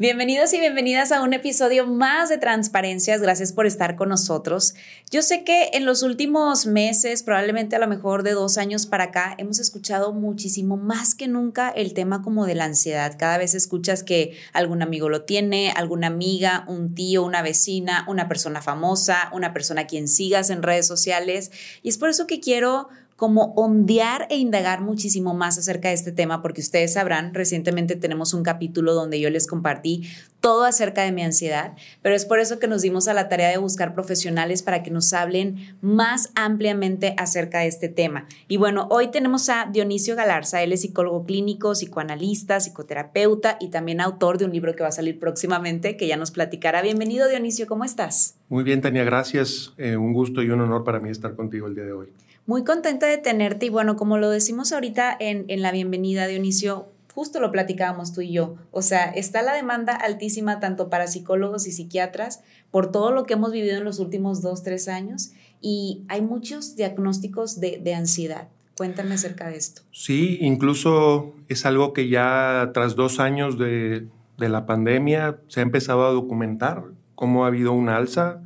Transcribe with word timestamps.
Bienvenidos 0.00 0.52
y 0.52 0.60
bienvenidas 0.60 1.10
a 1.10 1.22
un 1.22 1.32
episodio 1.32 1.84
más 1.84 2.28
de 2.28 2.38
Transparencias. 2.38 3.20
Gracias 3.20 3.52
por 3.52 3.66
estar 3.66 3.96
con 3.96 4.10
nosotros. 4.10 4.76
Yo 5.10 5.22
sé 5.22 5.42
que 5.42 5.70
en 5.72 5.84
los 5.84 6.04
últimos 6.04 6.66
meses, 6.66 7.24
probablemente 7.24 7.74
a 7.74 7.80
lo 7.80 7.88
mejor 7.88 8.22
de 8.22 8.30
dos 8.30 8.58
años 8.58 8.86
para 8.86 9.06
acá, 9.06 9.34
hemos 9.38 9.58
escuchado 9.58 10.12
muchísimo 10.12 10.76
más 10.76 11.16
que 11.16 11.26
nunca 11.26 11.70
el 11.70 11.94
tema 11.94 12.22
como 12.22 12.46
de 12.46 12.54
la 12.54 12.66
ansiedad. 12.66 13.16
Cada 13.18 13.38
vez 13.38 13.56
escuchas 13.56 14.04
que 14.04 14.36
algún 14.52 14.82
amigo 14.82 15.08
lo 15.08 15.24
tiene, 15.24 15.72
alguna 15.72 16.06
amiga, 16.06 16.64
un 16.68 16.94
tío, 16.94 17.24
una 17.24 17.42
vecina, 17.42 18.04
una 18.06 18.28
persona 18.28 18.62
famosa, 18.62 19.30
una 19.32 19.52
persona 19.52 19.80
a 19.80 19.86
quien 19.88 20.06
sigas 20.06 20.50
en 20.50 20.62
redes 20.62 20.86
sociales. 20.86 21.50
Y 21.82 21.88
es 21.88 21.98
por 21.98 22.08
eso 22.08 22.28
que 22.28 22.38
quiero 22.38 22.88
como 23.18 23.52
ondear 23.56 24.28
e 24.30 24.36
indagar 24.36 24.80
muchísimo 24.80 25.34
más 25.34 25.58
acerca 25.58 25.88
de 25.88 25.94
este 25.94 26.12
tema, 26.12 26.40
porque 26.40 26.60
ustedes 26.60 26.92
sabrán, 26.92 27.34
recientemente 27.34 27.96
tenemos 27.96 28.32
un 28.32 28.44
capítulo 28.44 28.94
donde 28.94 29.18
yo 29.18 29.28
les 29.28 29.48
compartí 29.48 30.08
todo 30.38 30.62
acerca 30.62 31.02
de 31.02 31.10
mi 31.10 31.24
ansiedad, 31.24 31.72
pero 32.00 32.14
es 32.14 32.24
por 32.24 32.38
eso 32.38 32.60
que 32.60 32.68
nos 32.68 32.80
dimos 32.82 33.08
a 33.08 33.14
la 33.14 33.28
tarea 33.28 33.48
de 33.48 33.58
buscar 33.58 33.92
profesionales 33.92 34.62
para 34.62 34.84
que 34.84 34.92
nos 34.92 35.12
hablen 35.12 35.56
más 35.80 36.30
ampliamente 36.36 37.16
acerca 37.18 37.58
de 37.58 37.66
este 37.66 37.88
tema. 37.88 38.28
Y 38.46 38.56
bueno, 38.56 38.86
hoy 38.88 39.08
tenemos 39.08 39.48
a 39.48 39.68
Dionisio 39.68 40.14
Galarza, 40.14 40.62
él 40.62 40.72
es 40.72 40.82
psicólogo 40.82 41.24
clínico, 41.24 41.72
psicoanalista, 41.72 42.60
psicoterapeuta 42.60 43.56
y 43.58 43.70
también 43.70 44.00
autor 44.00 44.38
de 44.38 44.44
un 44.44 44.52
libro 44.52 44.76
que 44.76 44.84
va 44.84 44.90
a 44.90 44.92
salir 44.92 45.18
próximamente, 45.18 45.96
que 45.96 46.06
ya 46.06 46.16
nos 46.16 46.30
platicará. 46.30 46.82
Bienvenido 46.82 47.28
Dionisio, 47.28 47.66
¿cómo 47.66 47.82
estás? 47.82 48.36
Muy 48.48 48.62
bien, 48.62 48.80
Tania, 48.80 49.02
gracias. 49.02 49.72
Eh, 49.76 49.96
un 49.96 50.12
gusto 50.12 50.40
y 50.40 50.50
un 50.50 50.60
honor 50.60 50.84
para 50.84 51.00
mí 51.00 51.10
estar 51.10 51.34
contigo 51.34 51.66
el 51.66 51.74
día 51.74 51.82
de 51.82 51.92
hoy. 51.92 52.06
Muy 52.48 52.64
contenta 52.64 53.06
de 53.06 53.18
tenerte 53.18 53.66
y 53.66 53.68
bueno, 53.68 53.96
como 53.96 54.16
lo 54.16 54.30
decimos 54.30 54.72
ahorita 54.72 55.14
en, 55.20 55.44
en 55.48 55.60
la 55.60 55.70
bienvenida, 55.70 56.26
Dionisio, 56.26 56.88
justo 57.12 57.40
lo 57.40 57.52
platicábamos 57.52 58.14
tú 58.14 58.22
y 58.22 58.32
yo. 58.32 58.56
O 58.70 58.80
sea, 58.80 59.04
está 59.04 59.42
la 59.42 59.52
demanda 59.52 59.94
altísima 59.94 60.58
tanto 60.58 60.88
para 60.88 61.08
psicólogos 61.08 61.66
y 61.66 61.72
psiquiatras 61.72 62.42
por 62.70 62.90
todo 62.90 63.12
lo 63.12 63.26
que 63.26 63.34
hemos 63.34 63.52
vivido 63.52 63.76
en 63.76 63.84
los 63.84 63.98
últimos 63.98 64.40
dos, 64.40 64.62
tres 64.62 64.88
años 64.88 65.32
y 65.60 66.06
hay 66.08 66.22
muchos 66.22 66.74
diagnósticos 66.74 67.60
de, 67.60 67.82
de 67.84 67.94
ansiedad. 67.94 68.48
Cuéntame 68.78 69.16
acerca 69.16 69.50
de 69.50 69.58
esto. 69.58 69.82
Sí, 69.92 70.38
incluso 70.40 71.34
es 71.48 71.66
algo 71.66 71.92
que 71.92 72.08
ya 72.08 72.70
tras 72.72 72.96
dos 72.96 73.20
años 73.20 73.58
de, 73.58 74.08
de 74.38 74.48
la 74.48 74.64
pandemia 74.64 75.38
se 75.48 75.60
ha 75.60 75.64
empezado 75.64 76.06
a 76.06 76.12
documentar 76.12 76.84
cómo 77.14 77.44
ha 77.44 77.48
habido 77.48 77.74
un 77.74 77.90
alza 77.90 78.40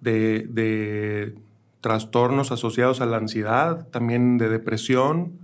de, 0.00 0.48
de 0.48 1.45
trastornos 1.86 2.50
asociados 2.50 3.00
a 3.00 3.06
la 3.06 3.18
ansiedad, 3.18 3.86
también 3.90 4.38
de 4.38 4.48
depresión, 4.48 5.38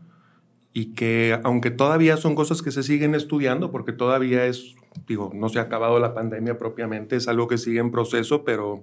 y 0.72 0.86
que 0.86 1.38
aunque 1.44 1.70
todavía 1.70 2.16
son 2.16 2.34
cosas 2.34 2.62
que 2.62 2.72
se 2.72 2.82
siguen 2.82 3.14
estudiando, 3.14 3.70
porque 3.70 3.92
todavía 3.92 4.44
es, 4.46 4.74
digo, 5.06 5.30
no 5.32 5.48
se 5.50 5.60
ha 5.60 5.62
acabado 5.62 6.00
la 6.00 6.14
pandemia 6.14 6.58
propiamente, 6.58 7.14
es 7.14 7.28
algo 7.28 7.46
que 7.46 7.58
sigue 7.58 7.78
en 7.78 7.92
proceso, 7.92 8.42
pero 8.42 8.82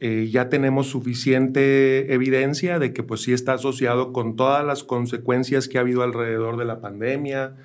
eh, 0.00 0.28
ya 0.30 0.50
tenemos 0.50 0.88
suficiente 0.88 2.12
evidencia 2.12 2.78
de 2.78 2.92
que 2.92 3.02
pues 3.02 3.22
sí 3.22 3.32
está 3.32 3.54
asociado 3.54 4.12
con 4.12 4.36
todas 4.36 4.62
las 4.62 4.84
consecuencias 4.84 5.66
que 5.66 5.78
ha 5.78 5.80
habido 5.80 6.02
alrededor 6.02 6.58
de 6.58 6.66
la 6.66 6.82
pandemia, 6.82 7.56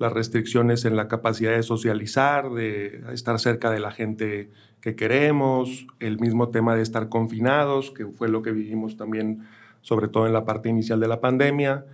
las 0.00 0.12
restricciones 0.12 0.84
en 0.86 0.96
la 0.96 1.06
capacidad 1.08 1.52
de 1.52 1.62
socializar, 1.62 2.50
de 2.50 3.02
estar 3.12 3.38
cerca 3.38 3.70
de 3.70 3.80
la 3.80 3.92
gente 3.92 4.50
que 4.80 4.96
queremos, 4.96 5.86
el 6.00 6.18
mismo 6.18 6.48
tema 6.48 6.74
de 6.74 6.82
estar 6.82 7.10
confinados, 7.10 7.90
que 7.90 8.06
fue 8.06 8.28
lo 8.28 8.40
que 8.40 8.50
vivimos 8.50 8.96
también 8.96 9.42
sobre 9.82 10.08
todo 10.08 10.26
en 10.26 10.32
la 10.32 10.44
parte 10.44 10.68
inicial 10.68 11.00
de 11.00 11.08
la 11.08 11.20
pandemia, 11.20 11.84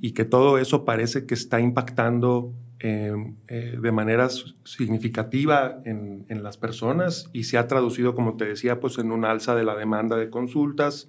y 0.00 0.12
que 0.12 0.24
todo 0.24 0.58
eso 0.58 0.84
parece 0.84 1.26
que 1.26 1.34
está 1.34 1.60
impactando 1.60 2.52
eh, 2.80 3.12
eh, 3.48 3.78
de 3.80 3.92
manera 3.92 4.28
significativa 4.64 5.80
en, 5.84 6.24
en, 6.28 6.42
las 6.42 6.56
personas 6.56 7.28
y 7.32 7.44
se 7.44 7.58
ha 7.58 7.66
traducido, 7.66 8.14
como 8.14 8.36
te 8.36 8.46
decía, 8.46 8.80
pues 8.80 8.98
en 8.98 9.12
un 9.12 9.24
alza 9.24 9.54
de 9.54 9.64
la 9.64 9.76
demanda 9.76 10.16
de 10.16 10.30
consultas, 10.30 11.08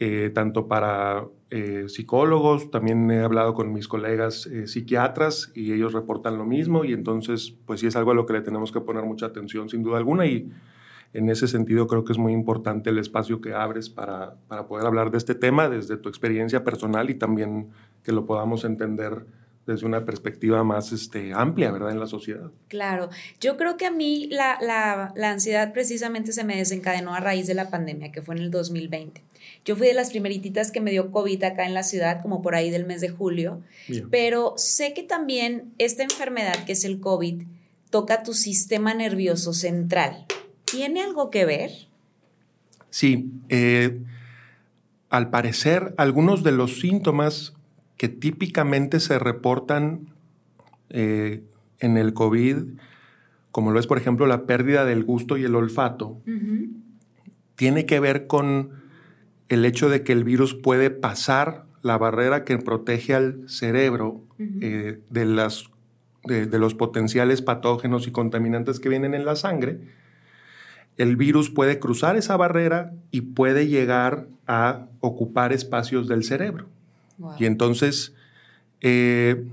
eh, 0.00 0.30
tanto 0.32 0.68
para 0.68 1.26
eh, 1.50 1.86
psicólogos, 1.88 2.70
también 2.70 3.10
he 3.10 3.20
hablado 3.20 3.54
con 3.54 3.72
mis 3.72 3.88
colegas 3.88 4.46
eh, 4.46 4.68
psiquiatras 4.68 5.50
y 5.54 5.72
ellos 5.72 5.92
reportan 5.92 6.38
lo 6.38 6.44
mismo 6.44 6.84
y 6.84 6.92
entonces 6.92 7.56
pues 7.66 7.80
sí 7.80 7.88
es 7.88 7.96
algo 7.96 8.12
a 8.12 8.14
lo 8.14 8.24
que 8.24 8.34
le 8.34 8.42
tenemos 8.42 8.70
que 8.70 8.80
poner 8.80 9.04
mucha 9.04 9.26
atención 9.26 9.68
sin 9.68 9.82
duda 9.82 9.98
alguna 9.98 10.26
y 10.26 10.52
en 11.14 11.28
ese 11.30 11.48
sentido 11.48 11.88
creo 11.88 12.04
que 12.04 12.12
es 12.12 12.18
muy 12.18 12.32
importante 12.32 12.90
el 12.90 12.98
espacio 12.98 13.40
que 13.40 13.54
abres 13.54 13.90
para, 13.90 14.36
para 14.46 14.68
poder 14.68 14.86
hablar 14.86 15.10
de 15.10 15.18
este 15.18 15.34
tema 15.34 15.68
desde 15.68 15.96
tu 15.96 16.08
experiencia 16.08 16.62
personal 16.62 17.10
y 17.10 17.14
también 17.14 17.70
que 18.04 18.12
lo 18.12 18.24
podamos 18.24 18.64
entender 18.64 19.24
desde 19.68 19.84
una 19.84 20.06
perspectiva 20.06 20.64
más 20.64 20.92
este, 20.92 21.34
amplia, 21.34 21.70
¿verdad?, 21.70 21.90
en 21.90 22.00
la 22.00 22.06
sociedad. 22.06 22.50
Claro, 22.68 23.10
yo 23.38 23.58
creo 23.58 23.76
que 23.76 23.84
a 23.84 23.90
mí 23.90 24.26
la, 24.30 24.58
la, 24.62 25.12
la, 25.14 25.30
ansiedad 25.30 25.74
precisamente 25.74 26.32
se 26.32 26.42
me 26.42 26.56
desencadenó 26.56 27.14
a 27.14 27.20
raíz 27.20 27.46
de 27.46 27.52
la 27.52 27.68
pandemia, 27.68 28.10
que 28.10 28.22
fue 28.22 28.34
en 28.34 28.40
el 28.40 28.50
2020. 28.50 29.22
Yo 29.66 29.76
fui 29.76 29.86
de 29.86 29.92
las 29.92 30.08
primeritas 30.08 30.72
que 30.72 30.80
me 30.80 30.90
dio 30.90 31.12
COVID 31.12 31.44
acá 31.44 31.66
en 31.66 31.74
la 31.74 31.82
ciudad, 31.82 32.22
como 32.22 32.40
por 32.40 32.54
ahí 32.54 32.70
del 32.70 32.86
mes 32.86 33.02
de 33.02 33.10
julio, 33.10 33.60
Bien. 33.88 34.08
pero 34.10 34.54
sé 34.56 34.94
que 34.94 35.02
también 35.02 35.74
esta 35.76 36.02
enfermedad, 36.02 36.64
que 36.64 36.72
es 36.72 36.84
el 36.84 36.98
COVID, 36.98 37.42
toca 37.90 38.22
tu 38.22 38.32
sistema 38.32 38.94
nervioso 38.94 39.52
central. 39.52 40.24
¿Tiene 40.64 41.02
algo 41.02 41.28
que 41.28 41.44
ver? 41.44 41.70
Sí, 42.88 43.30
eh, 43.50 44.00
al 45.10 45.28
parecer 45.28 45.92
algunos 45.98 46.42
de 46.42 46.52
los 46.52 46.80
síntomas 46.80 47.52
que 47.98 48.08
típicamente 48.08 49.00
se 49.00 49.18
reportan 49.18 50.14
eh, 50.88 51.42
en 51.80 51.98
el 51.98 52.14
COVID, 52.14 52.56
como 53.50 53.72
lo 53.72 53.80
es, 53.80 53.86
por 53.86 53.98
ejemplo, 53.98 54.26
la 54.26 54.46
pérdida 54.46 54.84
del 54.84 55.04
gusto 55.04 55.36
y 55.36 55.44
el 55.44 55.54
olfato, 55.54 56.08
uh 56.08 56.22
-huh. 56.26 56.72
tiene 57.56 57.86
que 57.86 58.00
ver 58.00 58.26
con 58.26 58.70
el 59.48 59.64
hecho 59.64 59.90
de 59.90 60.04
que 60.04 60.12
el 60.12 60.24
virus 60.24 60.54
puede 60.54 60.90
pasar 60.90 61.66
la 61.82 61.98
barrera 61.98 62.44
que 62.44 62.56
protege 62.58 63.14
al 63.14 63.48
cerebro 63.48 64.08
uh 64.08 64.24
-huh. 64.38 64.58
eh, 64.62 65.00
de, 65.10 65.24
las, 65.24 65.68
de, 66.24 66.46
de, 66.46 66.58
los 66.58 66.74
potenciales 66.74 67.42
patógenos 67.42 68.06
y 68.06 68.12
contaminantes 68.12 68.78
que 68.78 68.88
vienen 68.88 69.14
en 69.14 69.24
la 69.24 69.34
sangre. 69.34 69.80
El 70.96 71.16
virus 71.16 71.50
puede 71.50 71.78
cruzar 71.80 72.16
esa 72.16 72.36
barrera 72.36 72.92
y 73.10 73.22
puede 73.22 73.66
llegar 73.66 74.28
a 74.46 74.86
ocupar 75.00 75.52
espacios 75.52 76.06
del 76.06 76.22
cerebro. 76.22 76.68
Y 77.38 77.46
entonces, 77.46 78.14
eh, 78.80 79.44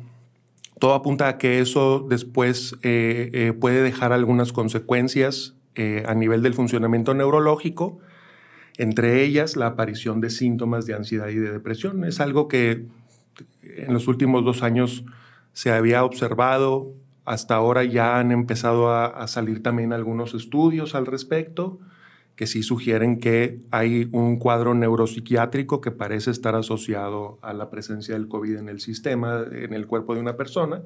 todo 0.79 0.93
apunta 0.93 1.27
a 1.27 1.37
que 1.37 1.59
eso 1.59 2.05
después 2.07 2.75
eh, 2.83 3.29
eh, 3.33 3.53
puede 3.53 3.81
dejar 3.81 4.13
algunas 4.13 4.53
consecuencias 4.53 5.53
a 6.05 6.13
nivel 6.13 6.41
del 6.41 6.53
funcionamiento 6.53 7.13
neurológico, 7.13 7.99
entre 8.77 9.23
ellas 9.23 9.57
la 9.57 9.67
aparición 9.67 10.21
de 10.21 10.29
síntomas 10.29 10.85
de 10.85 10.93
ansiedad 10.93 11.27
y 11.27 11.35
de 11.35 11.51
depresión. 11.51 12.05
Es 12.05 12.21
algo 12.21 12.47
que 12.47 12.85
en 13.61 13.93
los 13.93 14.07
últimos 14.07 14.45
dos 14.45 14.63
años 14.63 15.03
se 15.51 15.73
había 15.73 16.05
observado, 16.05 16.93
hasta 17.25 17.55
ahora 17.55 17.83
ya 17.83 18.19
han 18.19 18.31
empezado 18.31 18.89
a 18.89 19.27
salir 19.27 19.61
también 19.61 19.91
algunos 19.91 20.33
estudios 20.33 20.95
al 20.95 21.07
respecto 21.07 21.77
que 22.35 22.47
sí 22.47 22.63
sugieren 22.63 23.19
que 23.19 23.61
hay 23.71 24.09
un 24.11 24.37
cuadro 24.37 24.73
neuropsiquiátrico 24.73 25.79
que 25.79 25.91
parece 25.91 26.31
estar 26.31 26.55
asociado 26.55 27.39
a 27.41 27.53
la 27.53 27.69
presencia 27.69 28.15
del 28.15 28.27
COVID 28.27 28.57
en 28.57 28.69
el 28.69 28.81
sistema, 28.81 29.43
en 29.51 29.73
el 29.73 29.87
cuerpo 29.87 30.15
de 30.15 30.21
una 30.21 30.35
persona, 30.35 30.83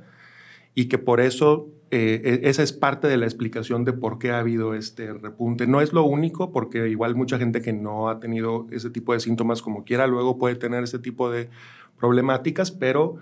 y 0.75 0.85
que 0.85 0.99
por 0.99 1.19
eso 1.19 1.67
eh, 1.89 2.41
esa 2.43 2.61
es 2.61 2.71
parte 2.71 3.07
de 3.07 3.17
la 3.17 3.25
explicación 3.25 3.83
de 3.83 3.93
por 3.93 4.19
qué 4.19 4.29
ha 4.29 4.39
habido 4.39 4.75
este 4.75 5.11
repunte. 5.11 5.65
No 5.65 5.81
es 5.81 5.91
lo 5.91 6.03
único, 6.03 6.51
porque 6.51 6.87
igual 6.87 7.15
mucha 7.15 7.39
gente 7.39 7.61
que 7.61 7.73
no 7.73 8.09
ha 8.09 8.19
tenido 8.19 8.67
ese 8.71 8.91
tipo 8.91 9.13
de 9.13 9.19
síntomas 9.19 9.63
como 9.63 9.83
quiera, 9.83 10.05
luego 10.05 10.37
puede 10.37 10.55
tener 10.55 10.83
ese 10.83 10.99
tipo 10.99 11.31
de 11.31 11.49
problemáticas, 11.97 12.71
pero 12.71 13.17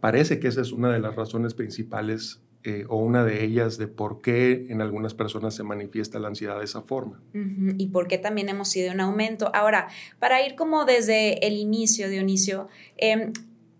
parece 0.00 0.40
que 0.40 0.48
esa 0.48 0.60
es 0.62 0.72
una 0.72 0.90
de 0.90 0.98
las 0.98 1.14
razones 1.14 1.54
principales 1.54 2.42
eh, 2.68 2.84
o 2.90 2.96
una 2.96 3.24
de 3.24 3.44
ellas 3.44 3.78
de 3.78 3.88
por 3.88 4.20
qué 4.20 4.66
en 4.68 4.82
algunas 4.82 5.14
personas 5.14 5.54
se 5.54 5.62
manifiesta 5.62 6.18
la 6.18 6.28
ansiedad 6.28 6.58
de 6.58 6.66
esa 6.66 6.82
forma. 6.82 7.22
Uh 7.32 7.38
-huh. 7.38 7.74
Y 7.78 7.86
por 7.88 8.08
qué 8.08 8.18
también 8.18 8.50
hemos 8.50 8.68
sido 8.68 8.92
un 8.92 9.00
aumento. 9.00 9.50
Ahora, 9.54 9.88
para 10.18 10.44
ir 10.44 10.54
como 10.54 10.84
desde 10.84 11.46
el 11.46 11.54
inicio, 11.54 12.10
Dionisio, 12.10 12.68
eh, 12.98 13.32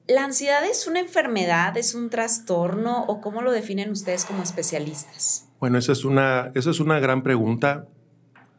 ¿La 0.09 0.25
ansiedad 0.25 0.65
es 0.65 0.87
una 0.87 1.01
enfermedad, 1.01 1.77
es 1.77 1.95
un 1.95 2.09
trastorno 2.09 3.05
o 3.09 3.21
cómo 3.21 3.43
lo 3.43 3.53
definen 3.53 3.91
ustedes 3.91 4.25
como 4.25 4.43
especialistas? 4.43 5.47
Bueno, 5.61 5.77
esa 5.77 5.93
es 5.93 6.07
una, 6.07 6.51
esa 6.55 6.71
es 6.71 6.81
una 6.81 6.99
gran 6.99 7.23
pregunta. 7.23 7.87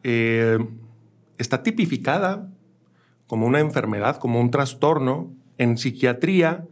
Eh, 0.04 0.58
está 1.38 1.64
tipificada 1.64 2.48
como 3.26 3.48
una 3.48 3.58
enfermedad, 3.58 4.18
como 4.18 4.40
un 4.40 4.52
trastorno 4.52 5.32
en 5.58 5.76
psiquiatría. 5.76 6.68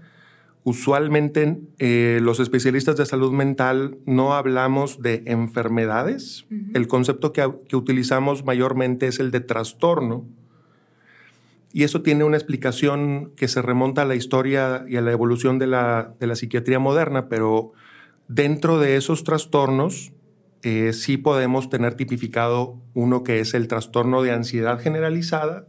Usualmente 0.68 1.56
eh, 1.78 2.18
los 2.20 2.40
especialistas 2.40 2.96
de 2.96 3.06
salud 3.06 3.32
mental 3.32 3.96
no 4.04 4.34
hablamos 4.34 5.00
de 5.00 5.22
enfermedades. 5.24 6.44
El 6.74 6.88
concepto 6.88 7.32
que, 7.32 7.50
que 7.66 7.74
utilizamos 7.74 8.44
mayormente 8.44 9.06
es 9.06 9.18
el 9.18 9.30
de 9.30 9.40
trastorno 9.40 10.26
y 11.72 11.84
eso 11.84 12.02
tiene 12.02 12.24
una 12.24 12.36
explicación 12.36 13.32
que 13.34 13.48
se 13.48 13.62
remonta 13.62 14.02
a 14.02 14.04
la 14.04 14.14
historia 14.14 14.84
y 14.86 14.96
a 14.96 15.00
la 15.00 15.12
evolución 15.12 15.58
de 15.58 15.68
la, 15.68 16.14
psiquiatría 16.34 16.78
moderna, 16.78 17.30
pero 17.30 17.72
dentro 18.26 18.78
de 18.78 18.96
esos 18.96 19.24
trastornos 19.24 20.12
eh, 20.62 20.92
sí 20.92 21.16
podemos 21.16 21.70
tener 21.70 21.94
tipificado 21.94 22.78
uno 22.92 23.22
que 23.22 23.40
es 23.40 23.54
el 23.54 23.68
trastorno 23.68 24.22
de 24.22 24.32
ansiedad 24.32 24.78
generalizada. 24.78 25.66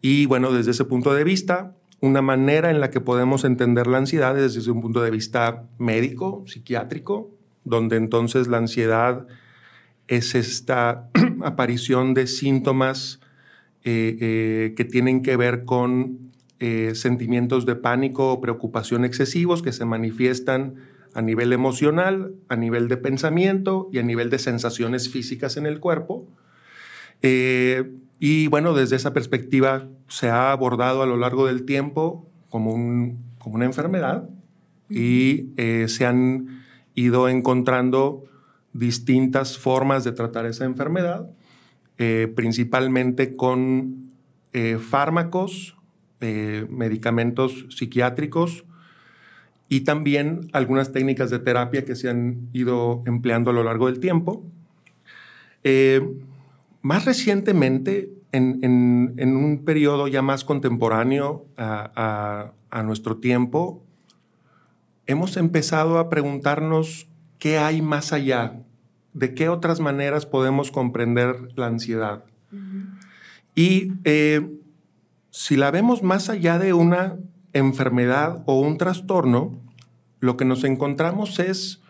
Y 0.00 0.26
bueno, 0.26 0.52
desde 0.52 0.70
ese 0.72 0.84
punto 0.84 1.12
de 1.12 1.22
vista, 1.22 1.76
una 2.00 2.22
manera 2.22 2.70
en 2.70 2.80
la 2.80 2.90
que 2.90 3.00
podemos 3.00 3.44
entender 3.44 3.86
la 3.86 3.98
ansiedad 3.98 4.38
es 4.38 4.54
desde 4.54 4.70
un 4.70 4.80
punto 4.80 5.02
de 5.02 5.10
vista 5.10 5.64
médico, 5.78 6.44
psiquiátrico, 6.46 7.30
donde 7.64 7.96
entonces 7.96 8.48
la 8.48 8.56
ansiedad 8.56 9.26
es 10.08 10.34
esta 10.34 11.08
aparición 11.42 12.14
de 12.14 12.26
síntomas 12.26 13.20
eh, 13.84 14.16
eh, 14.20 14.74
que 14.76 14.84
tienen 14.84 15.22
que 15.22 15.36
ver 15.36 15.64
con 15.64 16.32
eh, 16.58 16.94
sentimientos 16.94 17.64
de 17.64 17.76
pánico 17.76 18.32
o 18.32 18.40
preocupación 18.40 19.04
excesivos 19.04 19.62
que 19.62 19.72
se 19.72 19.84
manifiestan 19.84 20.76
a 21.14 21.22
nivel 21.22 21.52
emocional, 21.52 22.34
a 22.48 22.56
nivel 22.56 22.88
de 22.88 22.96
pensamiento 22.96 23.88
y 23.92 23.98
a 23.98 24.02
nivel 24.02 24.30
de 24.30 24.38
sensaciones 24.38 25.10
físicas 25.10 25.56
en 25.56 25.66
el 25.66 25.80
cuerpo. 25.80 26.26
Y 28.20 28.46
bueno, 28.46 28.72
desde 28.74 28.94
esa 28.94 29.12
perspectiva 29.12 29.88
se 30.06 30.28
ha 30.28 30.52
abordado 30.52 31.02
a 31.02 31.06
lo 31.06 31.16
largo 31.16 31.46
del 31.46 31.64
tiempo 31.64 32.30
como, 32.50 32.72
como 33.38 33.56
una 33.56 33.64
enfermedad 33.64 34.28
y 34.88 35.50
se 35.86 36.06
han 36.06 36.62
ido 36.94 37.28
encontrando 37.28 38.24
distintas 38.72 39.58
formas 39.58 40.04
de 40.04 40.12
tratar 40.12 40.46
esa 40.46 40.64
enfermedad 40.64 41.30
eh, 42.02 42.32
principalmente 42.34 43.36
con 43.36 44.12
eh, 44.54 44.78
fármacos, 44.78 45.76
eh, 46.22 46.66
medicamentos 46.70 47.66
psiquiátricos 47.68 48.64
y 49.68 49.82
también 49.82 50.48
algunas 50.54 50.92
técnicas 50.92 51.28
de 51.28 51.40
terapia 51.40 51.84
que 51.84 51.94
se 51.96 52.08
han 52.08 52.48
ido 52.54 53.02
empleando 53.04 53.50
a 53.50 53.52
lo 53.52 53.64
largo 53.64 53.88
del 53.88 54.00
tiempo. 54.00 54.42
Más 56.82 57.04
recientemente, 57.04 58.12
en, 58.32 59.36
un 59.36 59.62
periodo 59.64 60.08
ya 60.08 60.22
más 60.22 60.44
contemporáneo 60.44 61.46
a 61.56 62.82
nuestro 62.84 63.16
tiempo, 63.16 63.82
hemos 65.06 65.36
empezado 65.36 65.98
a 65.98 66.08
preguntarnos 66.08 67.08
qué 67.38 67.58
hay 67.58 67.82
más 67.82 68.12
allá 68.12 68.62
de 69.12 69.34
qué 69.34 69.48
otras 69.48 69.80
maneras 69.80 70.26
podemos 70.26 70.70
comprender 70.70 71.48
la 71.56 71.66
ansiedad. 71.66 72.24
Y 73.54 73.92
eh, 74.04 74.48
si 75.30 75.56
la 75.56 75.70
vemos 75.70 76.02
más 76.02 76.28
allá 76.28 76.58
de 76.58 76.72
una 76.72 77.16
enfermedad 77.52 78.42
o 78.46 78.60
un 78.60 78.78
trastorno, 78.78 79.58
lo 80.20 80.36
que 80.36 80.44
nos 80.44 80.62
encontramos 80.62 81.40
es 81.40 81.82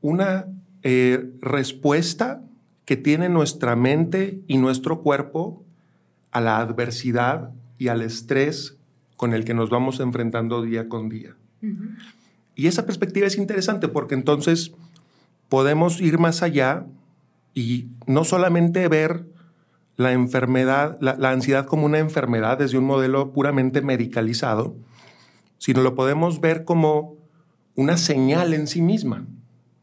una 0.00 0.46
eh, 0.82 1.30
respuesta 1.40 2.42
que 2.88 2.96
tiene 2.96 3.28
nuestra 3.28 3.76
mente 3.76 4.40
y 4.46 4.56
nuestro 4.56 5.02
cuerpo 5.02 5.62
a 6.30 6.40
la 6.40 6.56
adversidad 6.56 7.50
y 7.76 7.88
al 7.88 8.00
estrés 8.00 8.78
con 9.18 9.34
el 9.34 9.44
que 9.44 9.52
nos 9.52 9.68
vamos 9.68 10.00
enfrentando 10.00 10.62
día 10.62 10.88
con 10.88 11.10
día. 11.10 11.36
Y 12.54 12.66
esa 12.66 12.86
perspectiva 12.86 13.26
es 13.26 13.36
interesante 13.36 13.88
porque 13.88 14.14
entonces 14.14 14.72
podemos 15.50 16.00
ir 16.00 16.18
más 16.18 16.42
allá 16.42 16.86
y 17.52 17.88
no 18.06 18.24
solamente 18.24 18.88
ver 18.88 19.26
la 19.98 20.12
enfermedad, 20.12 20.96
la, 21.02 21.12
ansiedad 21.28 21.66
como 21.66 21.84
una 21.84 21.98
enfermedad 21.98 22.56
desde 22.56 22.78
un 22.78 22.84
modelo 22.84 23.34
puramente 23.34 23.82
medicalizado, 23.82 24.76
sino 25.58 25.82
lo 25.82 25.94
podemos 25.94 26.40
ver 26.40 26.64
como 26.64 27.16
una 27.74 27.98
señal 27.98 28.54
en 28.54 28.66
sí 28.66 28.80
misma. 28.80 29.26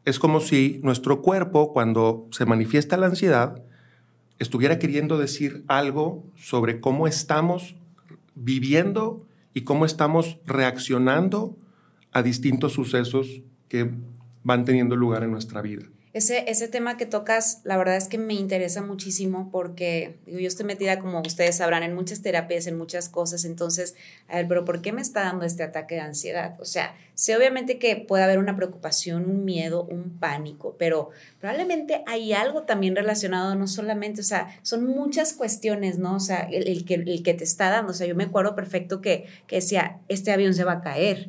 Es 0.06 0.20
como 0.20 0.38
si 0.38 0.78
nuestro 0.84 1.20
cuerpo, 1.20 1.72
cuando 1.72 2.28
se 2.30 2.46
manifiesta 2.46 2.96
la 2.96 3.06
ansiedad, 3.06 3.60
estuviera 4.38 4.78
queriendo 4.78 5.18
decir 5.18 5.64
algo 5.66 6.24
sobre 6.36 6.80
cómo 6.80 7.08
estamos 7.08 7.74
viviendo 8.36 9.26
y 9.52 9.62
cómo 9.62 9.84
estamos 9.84 10.38
reaccionando 10.46 11.56
a 12.12 12.22
distintos 12.22 12.74
sucesos 12.74 13.42
que 13.68 13.90
van 14.44 14.64
teniendo 14.64 14.94
lugar 14.94 15.24
en 15.24 15.32
nuestra 15.32 15.60
vida. 15.60 15.86
Ese, 16.16 16.50
ese 16.50 16.66
tema 16.66 16.96
que 16.96 17.04
tocas, 17.04 17.60
la 17.64 17.76
verdad 17.76 17.96
es 17.96 18.08
que 18.08 18.16
me 18.16 18.32
interesa 18.32 18.80
muchísimo 18.80 19.50
porque 19.52 20.16
digo, 20.24 20.38
yo 20.38 20.48
estoy 20.48 20.64
metida, 20.64 20.98
como 20.98 21.20
ustedes 21.20 21.56
sabrán, 21.56 21.82
en 21.82 21.94
muchas 21.94 22.22
terapias, 22.22 22.66
en 22.66 22.78
muchas 22.78 23.10
cosas. 23.10 23.44
Entonces, 23.44 23.94
a 24.26 24.36
ver, 24.36 24.48
pero 24.48 24.64
¿por 24.64 24.80
qué 24.80 24.92
me 24.94 25.02
está 25.02 25.24
dando 25.24 25.44
este 25.44 25.62
ataque 25.62 25.96
de 25.96 26.00
ansiedad? 26.00 26.58
O 26.58 26.64
sea, 26.64 26.96
sé 27.12 27.36
obviamente 27.36 27.78
que 27.78 27.96
puede 27.96 28.24
haber 28.24 28.38
una 28.38 28.56
preocupación, 28.56 29.28
un 29.28 29.44
miedo, 29.44 29.84
un 29.84 30.18
pánico, 30.18 30.74
pero 30.78 31.10
probablemente 31.38 32.02
hay 32.06 32.32
algo 32.32 32.62
también 32.62 32.96
relacionado, 32.96 33.54
no 33.54 33.66
solamente, 33.66 34.22
o 34.22 34.24
sea, 34.24 34.58
son 34.62 34.86
muchas 34.86 35.34
cuestiones, 35.34 35.98
¿no? 35.98 36.16
O 36.16 36.20
sea, 36.20 36.48
el, 36.50 36.86
que, 36.86 36.94
el 36.94 37.22
que 37.22 37.34
te 37.34 37.44
está 37.44 37.68
dando. 37.68 37.90
O 37.90 37.94
sea, 37.94 38.06
yo 38.06 38.14
me 38.14 38.24
acuerdo 38.24 38.54
perfecto 38.54 39.02
que, 39.02 39.26
que 39.46 39.56
decía, 39.56 39.98
este 40.08 40.32
avión 40.32 40.54
se 40.54 40.64
va 40.64 40.72
a 40.72 40.80
caer. 40.80 41.28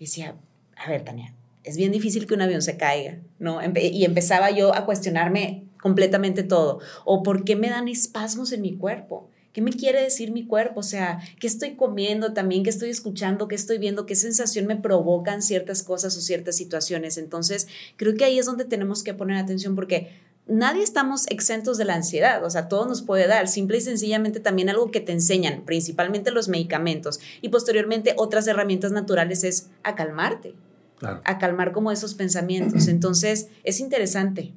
Y 0.00 0.06
decía, 0.06 0.34
a 0.76 0.90
ver, 0.90 1.04
Tania, 1.04 1.32
es 1.66 1.76
bien 1.76 1.92
difícil 1.92 2.26
que 2.26 2.34
un 2.34 2.42
avión 2.42 2.62
se 2.62 2.76
caiga, 2.76 3.18
¿no? 3.40 3.58
y 3.74 4.04
empezaba 4.04 4.50
yo 4.50 4.74
a 4.74 4.86
cuestionarme 4.86 5.64
completamente 5.82 6.44
todo. 6.44 6.78
¿O 7.04 7.22
por 7.22 7.44
qué 7.44 7.56
me 7.56 7.68
dan 7.68 7.88
espasmos 7.88 8.52
en 8.52 8.62
mi 8.62 8.76
cuerpo? 8.76 9.28
¿Qué 9.52 9.62
me 9.62 9.72
quiere 9.72 10.00
decir 10.00 10.32
mi 10.32 10.46
cuerpo? 10.46 10.80
O 10.80 10.82
sea, 10.84 11.18
¿qué 11.40 11.46
estoy 11.46 11.76
comiendo 11.76 12.34
también? 12.34 12.62
¿Qué 12.62 12.70
estoy 12.70 12.90
escuchando? 12.90 13.48
¿Qué 13.48 13.56
estoy 13.56 13.78
viendo? 13.78 14.06
¿Qué 14.06 14.14
sensación 14.14 14.66
me 14.66 14.76
provocan 14.76 15.42
ciertas 15.42 15.82
cosas 15.82 16.16
o 16.16 16.20
ciertas 16.20 16.56
situaciones? 16.56 17.18
Entonces, 17.18 17.66
creo 17.96 18.14
que 18.14 18.24
ahí 18.24 18.38
es 18.38 18.46
donde 18.46 18.64
tenemos 18.64 19.02
que 19.02 19.14
poner 19.14 19.36
atención 19.36 19.74
porque 19.74 20.10
nadie 20.46 20.84
estamos 20.84 21.26
exentos 21.30 21.78
de 21.78 21.84
la 21.84 21.94
ansiedad, 21.94 22.44
o 22.44 22.50
sea, 22.50 22.68
todo 22.68 22.86
nos 22.86 23.02
puede 23.02 23.26
dar, 23.26 23.48
simple 23.48 23.78
y 23.78 23.80
sencillamente 23.80 24.38
también 24.38 24.68
algo 24.68 24.92
que 24.92 25.00
te 25.00 25.12
enseñan, 25.12 25.64
principalmente 25.64 26.30
los 26.30 26.48
medicamentos 26.48 27.18
y 27.42 27.48
posteriormente 27.48 28.14
otras 28.16 28.46
herramientas 28.46 28.92
naturales 28.92 29.42
es 29.42 29.70
a 29.82 29.96
calmarte 29.96 30.54
a 31.02 31.38
calmar 31.38 31.72
como 31.72 31.92
esos 31.92 32.14
pensamientos. 32.14 32.88
Entonces, 32.88 33.48
es 33.64 33.80
interesante. 33.80 34.52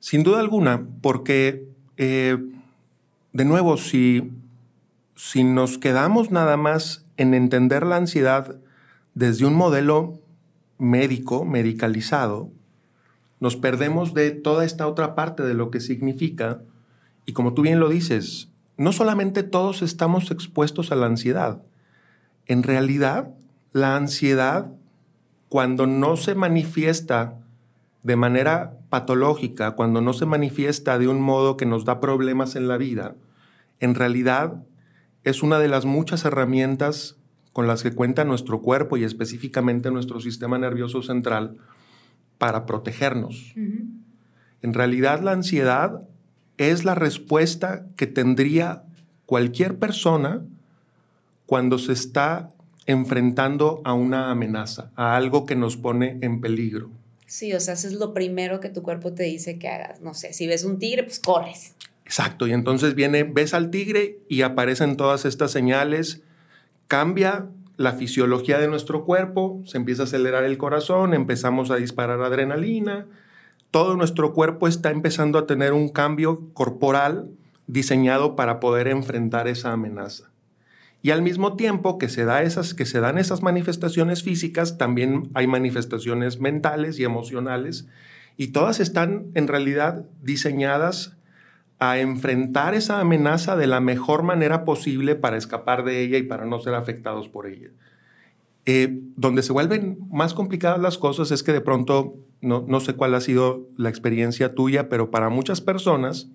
Sin 0.00 0.22
duda 0.22 0.40
alguna, 0.40 0.86
porque, 1.00 1.68
eh, 1.96 2.38
de 3.32 3.44
nuevo, 3.44 3.76
si, 3.76 4.30
si 5.14 5.44
nos 5.44 5.78
quedamos 5.78 6.30
nada 6.30 6.56
más 6.56 7.04
en 7.16 7.34
entender 7.34 7.84
la 7.86 7.96
ansiedad 7.96 8.56
desde 9.14 9.46
un 9.46 9.54
modelo 9.54 10.20
médico, 10.78 11.44
medicalizado, 11.44 12.50
nos 13.40 13.56
perdemos 13.56 14.14
de 14.14 14.30
toda 14.30 14.64
esta 14.64 14.86
otra 14.86 15.14
parte 15.14 15.42
de 15.42 15.54
lo 15.54 15.70
que 15.70 15.80
significa. 15.80 16.62
Y 17.24 17.32
como 17.32 17.54
tú 17.54 17.62
bien 17.62 17.80
lo 17.80 17.88
dices, 17.88 18.50
no 18.76 18.92
solamente 18.92 19.42
todos 19.42 19.82
estamos 19.82 20.30
expuestos 20.30 20.92
a 20.92 20.96
la 20.96 21.06
ansiedad. 21.06 21.62
En 22.46 22.62
realidad, 22.62 23.30
la 23.72 23.96
ansiedad 23.96 24.72
cuando 25.48 25.86
no 25.86 26.16
se 26.16 26.34
manifiesta 26.34 27.38
de 28.02 28.16
manera 28.16 28.78
patológica, 28.88 29.72
cuando 29.72 30.00
no 30.00 30.12
se 30.12 30.26
manifiesta 30.26 30.98
de 30.98 31.08
un 31.08 31.20
modo 31.20 31.56
que 31.56 31.66
nos 31.66 31.84
da 31.84 32.00
problemas 32.00 32.56
en 32.56 32.68
la 32.68 32.76
vida, 32.76 33.14
en 33.80 33.94
realidad 33.94 34.62
es 35.24 35.42
una 35.42 35.58
de 35.58 35.68
las 35.68 35.84
muchas 35.84 36.24
herramientas 36.24 37.16
con 37.52 37.66
las 37.66 37.82
que 37.82 37.92
cuenta 37.92 38.24
nuestro 38.24 38.60
cuerpo 38.60 38.96
y 38.96 39.04
específicamente 39.04 39.90
nuestro 39.90 40.20
sistema 40.20 40.58
nervioso 40.58 41.02
central 41.02 41.56
para 42.38 42.66
protegernos. 42.66 43.54
En 44.62 44.74
realidad 44.74 45.22
la 45.22 45.32
ansiedad 45.32 46.02
es 46.58 46.84
la 46.84 46.94
respuesta 46.94 47.86
que 47.96 48.06
tendría 48.06 48.84
cualquier 49.26 49.78
persona 49.78 50.42
cuando 51.46 51.78
se 51.78 51.92
está 51.92 52.50
enfrentando 52.86 53.80
a 53.84 53.92
una 53.92 54.30
amenaza, 54.30 54.90
a 54.96 55.16
algo 55.16 55.44
que 55.44 55.56
nos 55.56 55.76
pone 55.76 56.18
en 56.22 56.40
peligro. 56.40 56.90
Sí, 57.26 57.52
o 57.52 57.60
sea, 57.60 57.74
eso 57.74 57.88
es 57.88 57.94
lo 57.94 58.14
primero 58.14 58.60
que 58.60 58.68
tu 58.68 58.82
cuerpo 58.82 59.12
te 59.12 59.24
dice 59.24 59.58
que 59.58 59.68
hagas. 59.68 60.00
No 60.00 60.14
sé, 60.14 60.32
si 60.32 60.46
ves 60.46 60.64
un 60.64 60.78
tigre, 60.78 61.02
pues 61.02 61.18
corres. 61.18 61.74
Exacto, 62.04 62.46
y 62.46 62.52
entonces 62.52 62.94
viene, 62.94 63.24
ves 63.24 63.52
al 63.52 63.70
tigre 63.70 64.20
y 64.28 64.42
aparecen 64.42 64.96
todas 64.96 65.24
estas 65.24 65.50
señales, 65.50 66.22
cambia 66.86 67.48
la 67.76 67.92
fisiología 67.92 68.58
de 68.58 68.68
nuestro 68.68 69.04
cuerpo, 69.04 69.60
se 69.64 69.76
empieza 69.76 70.02
a 70.02 70.04
acelerar 70.04 70.44
el 70.44 70.56
corazón, 70.56 71.14
empezamos 71.14 71.72
a 71.72 71.76
disparar 71.76 72.22
adrenalina, 72.22 73.06
todo 73.72 73.96
nuestro 73.96 74.32
cuerpo 74.32 74.68
está 74.68 74.90
empezando 74.90 75.38
a 75.38 75.46
tener 75.46 75.72
un 75.72 75.88
cambio 75.88 76.48
corporal 76.54 77.28
diseñado 77.66 78.36
para 78.36 78.60
poder 78.60 78.86
enfrentar 78.86 79.48
esa 79.48 79.72
amenaza. 79.72 80.30
Y 81.06 81.12
al 81.12 81.22
mismo 81.22 81.54
tiempo 81.54 81.98
que 81.98 82.08
se, 82.08 82.24
da 82.24 82.42
esas, 82.42 82.74
que 82.74 82.84
se 82.84 82.98
dan 82.98 83.16
esas 83.16 83.40
manifestaciones 83.40 84.24
físicas, 84.24 84.76
también 84.76 85.30
hay 85.34 85.46
manifestaciones 85.46 86.40
mentales 86.40 86.98
y 86.98 87.04
emocionales, 87.04 87.86
y 88.36 88.48
todas 88.48 88.80
están 88.80 89.26
en 89.34 89.46
realidad 89.46 90.04
diseñadas 90.20 91.16
a 91.78 92.00
enfrentar 92.00 92.74
esa 92.74 92.98
amenaza 92.98 93.54
de 93.54 93.68
la 93.68 93.78
mejor 93.78 94.24
manera 94.24 94.64
posible 94.64 95.14
para 95.14 95.36
escapar 95.36 95.84
de 95.84 96.02
ella 96.02 96.18
y 96.18 96.24
para 96.24 96.44
no 96.44 96.58
ser 96.58 96.74
afectados 96.74 97.28
por 97.28 97.46
ella. 97.46 97.68
Eh, 98.64 98.98
donde 99.14 99.44
se 99.44 99.52
vuelven 99.52 99.98
más 100.10 100.34
complicadas 100.34 100.80
las 100.80 100.98
cosas 100.98 101.30
es 101.30 101.44
que 101.44 101.52
de 101.52 101.60
pronto, 101.60 102.16
no, 102.40 102.64
no 102.66 102.80
sé 102.80 102.94
cuál 102.94 103.14
ha 103.14 103.20
sido 103.20 103.68
la 103.76 103.90
experiencia 103.90 104.56
tuya, 104.56 104.88
pero 104.88 105.12
para 105.12 105.28
muchas 105.28 105.60
personas 105.60 106.32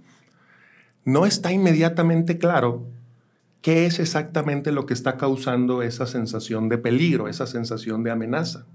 no 1.04 1.26
está 1.26 1.52
inmediatamente 1.52 2.38
claro 2.38 2.88
qué 3.62 3.86
es 3.86 4.00
exactamente 4.00 4.72
lo 4.72 4.86
que 4.86 4.94
está 4.94 5.18
causando 5.18 5.82
esa 5.82 6.08
sensación 6.08 6.70
de 6.70 6.78
peligro, 6.78 7.28
esa 7.28 7.48
sensación 7.48 8.04
de 8.04 8.12
amenaza. 8.12 8.66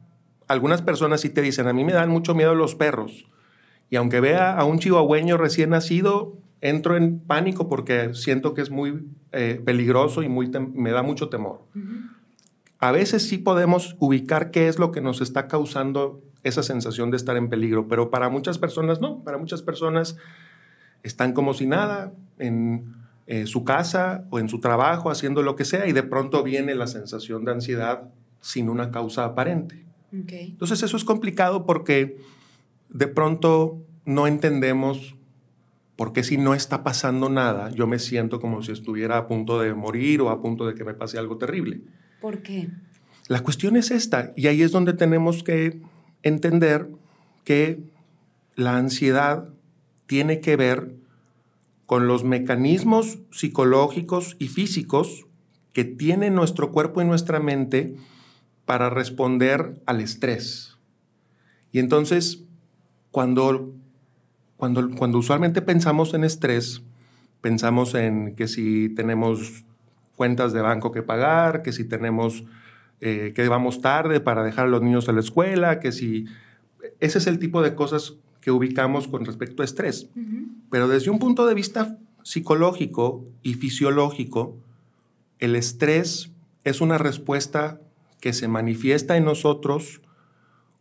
Algunas 0.49 0.83
personas 0.83 1.21
sí 1.21 1.31
te 1.31 1.43
dicen, 1.43 1.67
a 1.67 1.73
mí 1.73 1.85
me 1.85 1.93
dan 1.93 2.09
mucho 2.09 2.35
miedo 2.35 2.55
los 2.55 2.77
perros. 2.77 3.27
Y 3.91 3.97
aunque 3.97 4.21
vea 4.21 4.57
a 4.57 4.65
un 4.65 4.79
chihuahueño 4.79 5.37
recién 5.37 5.71
nacido, 5.71 6.39
entro 6.61 6.97
en 6.97 7.21
pánico 7.21 7.69
porque 7.69 8.15
siento 8.15 8.55
que 8.55 8.63
es 8.63 8.71
muy 8.71 9.09
eh, 9.33 9.61
peligroso 9.65 10.23
y 10.23 10.29
muy 10.29 10.51
me 10.75 10.91
da 10.91 11.03
mucho 11.03 11.29
temor. 11.29 11.63
A 12.79 12.93
veces 12.93 13.29
sí 13.29 13.39
podemos 13.39 13.97
ubicar 13.99 14.51
qué 14.51 14.69
es 14.69 14.79
lo 14.79 14.93
que 14.93 15.01
nos 15.01 15.21
está 15.21 15.49
causando 15.49 16.23
esa 16.43 16.63
sensación 16.63 17.11
de 17.11 17.17
estar 17.17 17.37
en 17.37 17.49
peligro, 17.49 17.89
pero 17.89 18.11
para 18.11 18.29
muchas 18.29 18.59
personas 18.59 19.01
no. 19.01 19.23
Para 19.25 19.39
muchas 19.39 19.63
personas 19.63 20.17
están 21.03 21.33
como 21.33 21.55
si 21.55 21.67
nada 21.67 22.13
en 22.39 22.96
eh, 23.27 23.47
su 23.47 23.65
casa 23.65 24.25
o 24.31 24.39
en 24.39 24.49
su 24.49 24.61
trabajo 24.61 25.11
haciendo 25.11 25.43
lo 25.43 25.57
que 25.57 25.65
sea 25.65 25.87
y 25.89 25.93
de 25.93 26.03
pronto 26.03 26.43
viene 26.43 26.75
la 26.75 26.87
sensación 26.87 27.45
de 27.45 27.53
ansiedad 27.53 28.09
sin 28.41 28.69
una 28.69 28.91
causa 28.91 29.25
aparente. 29.25 29.85
Entonces 30.13 30.83
eso 30.83 30.97
es 30.97 31.05
complicado 31.05 31.67
porque 31.67 32.19
de 32.89 33.09
pronto 33.09 33.83
no 34.05 34.27
entendemos 34.27 35.17
por 35.97 36.13
qué 36.13 36.23
si 36.23 36.37
no 36.37 36.55
está 36.55 36.85
pasando 36.85 37.29
nada, 37.29 37.71
yo 37.71 37.87
me 37.87 37.99
siento 37.99 38.41
como 38.41 38.63
si 38.63 38.71
estuviera 38.73 39.17
a 39.17 39.27
punto 39.27 39.61
de 39.61 39.75
morir 39.75 40.21
o 40.21 40.31
a 40.31 40.41
punto 40.41 40.67
de 40.67 40.75
que 40.75 40.85
me 40.85 40.95
pase 40.95 41.19
algo 41.19 41.39
terrible. 41.39 41.81
¿Por 42.21 42.43
qué? 42.43 42.69
La 43.29 43.43
cuestión 43.43 43.77
es 43.77 43.91
esta, 43.91 44.33
y 44.37 44.47
ahí 44.47 44.63
es 44.63 44.71
donde 44.73 44.93
tenemos 44.93 45.43
que 45.43 45.81
entender 46.23 46.89
que 47.45 47.81
la 48.55 48.77
ansiedad 48.77 49.49
tiene 50.07 50.41
que 50.41 50.57
ver 50.57 50.95
con 51.87 52.09
los 52.09 52.25
mecanismos 52.25 53.19
psicológicos 53.31 54.37
y 54.39 54.49
físicos 54.49 55.27
que 55.73 55.85
tiene 55.85 56.31
nuestro 56.31 56.73
cuerpo 56.73 57.01
y 57.01 57.05
nuestra 57.05 57.39
mente 57.39 57.97
para 58.65 58.91
responder 58.91 59.81
al 59.87 60.01
estrés. 60.01 60.77
Y 61.71 61.79
entonces, 61.79 62.45
cuando, 63.11 63.73
cuando, 64.57 64.91
cuando 64.97 65.19
usualmente 65.19 65.63
pensamos 65.63 66.13
en 66.15 66.25
estrés, 66.25 66.83
pensamos 67.41 67.95
en 67.95 68.35
que 68.35 68.49
si 68.49 68.89
tenemos 68.89 69.65
cuentas 70.17 70.53
de 70.53 70.63
banco 70.63 70.91
que 70.91 71.03
pagar, 71.03 71.63
que 71.63 71.73
si 71.73 71.85
tenemos 71.85 72.45
eh, 73.01 73.33
que 73.37 73.49
vamos 73.49 73.83
tarde 73.83 74.21
para 74.21 74.43
dejar 74.43 74.65
a 74.67 74.69
los 74.69 74.83
niños 74.83 75.09
a 75.09 75.13
la 75.13 75.21
escuela, 75.21 75.79
que 75.79 75.93
si... 75.93 76.27
Ese 77.01 77.19
es 77.19 77.27
el 77.27 77.39
tipo 77.39 77.63
de 77.63 77.75
cosas 77.75 78.17
que 78.47 78.53
ubicamos 78.53 79.09
con 79.09 79.25
respecto 79.25 79.63
a 79.63 79.65
estrés. 79.65 80.09
Pero 80.71 80.87
desde 80.87 81.11
un 81.11 81.19
punto 81.19 81.47
de 81.47 81.55
vista 81.55 81.99
psicológico 82.23 83.25
y 83.43 83.55
fisiológico, 83.55 84.55
el 85.41 85.57
estrés 85.57 86.31
es 86.63 86.81
una 86.81 86.97
respuesta 86.97 87.81
que 88.21 88.33
se 88.33 88.47
manifiesta 88.47 89.17
en 89.17 89.25
nosotros 89.25 90.01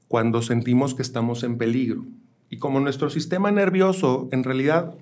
cuando 0.07 0.43
sentimos 0.43 0.93
que 0.93 1.01
estamos 1.01 1.41
en 1.41 1.57
peligro. 1.57 2.05
Y 2.51 2.59
como 2.59 2.79
nuestro 2.79 3.09
sistema 3.09 3.49
nervioso 3.49 4.29
en 4.31 4.43
realidad 4.43 4.93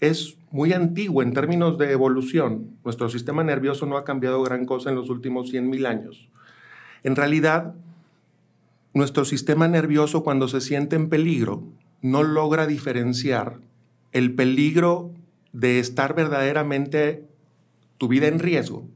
es 0.00 0.36
muy 0.50 0.74
antiguo 0.74 1.22
en 1.22 1.32
términos 1.32 1.78
de 1.78 1.92
evolución, 1.92 2.76
nuestro 2.84 3.08
sistema 3.08 3.42
nervioso 3.42 3.86
no 3.86 3.96
ha 3.96 4.04
cambiado 4.04 4.42
gran 4.42 4.66
cosa 4.66 4.90
en 4.90 4.96
los 4.96 5.08
últimos 5.08 5.50
100.000 5.50 5.86
años. 5.86 6.28
En 7.04 7.16
realidad, 7.16 7.72
nuestro 8.92 9.24
sistema 9.24 9.66
nervioso 9.66 10.22
cuando 10.22 10.46
se 10.46 10.60
siente 10.60 10.94
en 10.94 11.08
peligro 11.08 11.72
no 12.02 12.22
logra 12.22 12.66
diferenciar 12.66 13.60
el 14.12 14.34
peligro 14.34 15.12
de 15.52 15.78
estar 15.78 16.14
verdaderamente 16.14 17.26
tu 17.96 18.08
vida 18.08 18.26
en 18.26 18.38
riesgo 18.38 18.86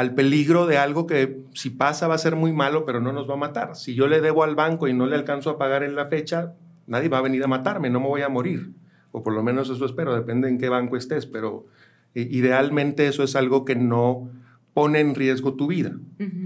al 0.00 0.14
peligro 0.14 0.66
de 0.66 0.78
algo 0.78 1.06
que 1.06 1.42
si 1.52 1.68
pasa 1.68 2.08
va 2.08 2.14
a 2.14 2.18
ser 2.18 2.34
muy 2.34 2.54
malo, 2.54 2.86
pero 2.86 3.00
no 3.00 3.12
nos 3.12 3.28
va 3.28 3.34
a 3.34 3.36
matar. 3.36 3.76
Si 3.76 3.94
yo 3.94 4.06
le 4.06 4.22
debo 4.22 4.44
al 4.44 4.54
banco 4.54 4.88
y 4.88 4.94
no 4.94 5.06
le 5.06 5.14
alcanzo 5.14 5.50
a 5.50 5.58
pagar 5.58 5.82
en 5.82 5.94
la 5.94 6.06
fecha, 6.06 6.54
nadie 6.86 7.10
va 7.10 7.18
a 7.18 7.22
venir 7.22 7.44
a 7.44 7.48
matarme, 7.48 7.90
no 7.90 8.00
me 8.00 8.06
voy 8.06 8.22
a 8.22 8.30
morir. 8.30 8.72
O 9.12 9.22
por 9.22 9.34
lo 9.34 9.42
menos 9.42 9.68
eso 9.68 9.84
espero, 9.84 10.14
depende 10.14 10.48
en 10.48 10.56
qué 10.56 10.70
banco 10.70 10.96
estés, 10.96 11.26
pero 11.26 11.66
eh, 12.14 12.26
idealmente 12.30 13.08
eso 13.08 13.22
es 13.22 13.36
algo 13.36 13.66
que 13.66 13.76
no 13.76 14.30
pone 14.72 15.00
en 15.00 15.14
riesgo 15.14 15.54
tu 15.54 15.66
vida. 15.66 15.92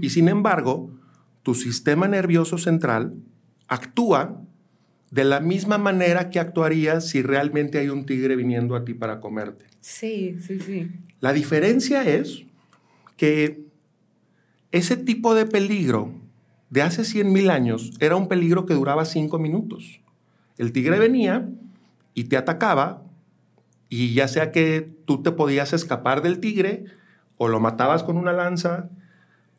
Y 0.01 0.09
sin 0.09 0.27
embargo, 0.27 0.89
tu 1.43 1.53
sistema 1.53 2.09
nervioso 2.09 2.57
central 2.57 3.13
actúa 3.67 4.41
de 5.11 5.23
la 5.23 5.39
misma 5.39 5.77
manera 5.77 6.29
que 6.29 6.39
actuaría 6.39 7.01
si 7.01 7.21
realmente 7.21 7.77
hay 7.77 7.89
un 7.89 8.05
tigre 8.05 8.35
viniendo 8.35 8.75
a 8.75 8.83
ti 8.83 8.93
para 8.93 9.21
comerte. 9.21 9.65
Sí, 9.81 10.37
sí, 10.39 10.59
sí. 10.59 10.91
La 11.19 11.31
diferencia 11.31 12.03
es 12.03 12.43
que 13.17 13.63
ese 14.71 14.97
tipo 14.97 15.35
de 15.35 15.45
peligro 15.45 16.11
de 16.69 16.81
hace 16.81 17.03
100.000 17.03 17.49
años 17.49 17.91
era 17.99 18.15
un 18.15 18.27
peligro 18.27 18.65
que 18.65 18.73
duraba 18.73 19.05
cinco 19.05 19.39
minutos. 19.39 20.01
El 20.57 20.71
tigre 20.71 20.99
venía 20.99 21.47
y 22.13 22.25
te 22.25 22.37
atacaba 22.37 23.03
y 23.89 24.13
ya 24.13 24.27
sea 24.27 24.51
que 24.51 24.89
tú 25.05 25.21
te 25.21 25.31
podías 25.31 25.73
escapar 25.73 26.21
del 26.21 26.39
tigre 26.39 26.85
o 27.37 27.47
lo 27.47 27.59
matabas 27.59 28.03
con 28.03 28.17
una 28.17 28.33
lanza 28.33 28.89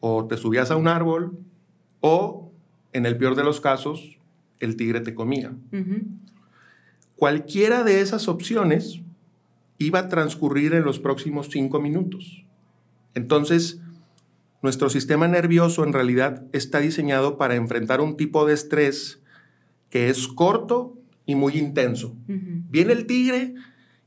o 0.01 0.27
te 0.27 0.37
subías 0.37 0.71
a 0.71 0.77
un 0.77 0.89
árbol 0.89 1.39
o 2.01 2.51
en 2.93 3.07
el 3.07 3.17
peor 3.17 3.37
de 3.37 3.45
los 3.45 3.61
casos 3.61 4.19
el 4.61 4.77
tigre 4.77 5.01
te 5.01 5.15
comía. 5.15 5.53
Cualquiera 7.17 7.85
de 7.85 8.01
esas 8.01 8.29
opciones 8.29 9.01
iba 9.79 10.01
a 10.01 10.09
transcurrir 10.09 10.75
en 10.75 10.85
los 10.85 10.99
próximos 10.99 11.49
cinco 11.51 11.81
minutos. 11.81 12.45
Entonces, 13.15 13.81
nuestro 14.63 14.91
sistema 14.91 15.29
nervioso 15.29 15.85
en 15.85 15.93
realidad 15.93 16.45
está 16.53 16.81
diseñado 16.81 17.39
para 17.39 17.55
enfrentar 17.55 18.01
un 18.01 18.17
tipo 18.17 18.47
de 18.47 18.55
estrés 18.55 19.21
que 19.91 20.11
es 20.11 20.29
corto 20.29 20.99
y 21.25 21.35
muy 21.35 21.55
intenso. 21.57 22.15
Viene 22.27 22.93
el 22.93 23.07
tigre 23.07 23.55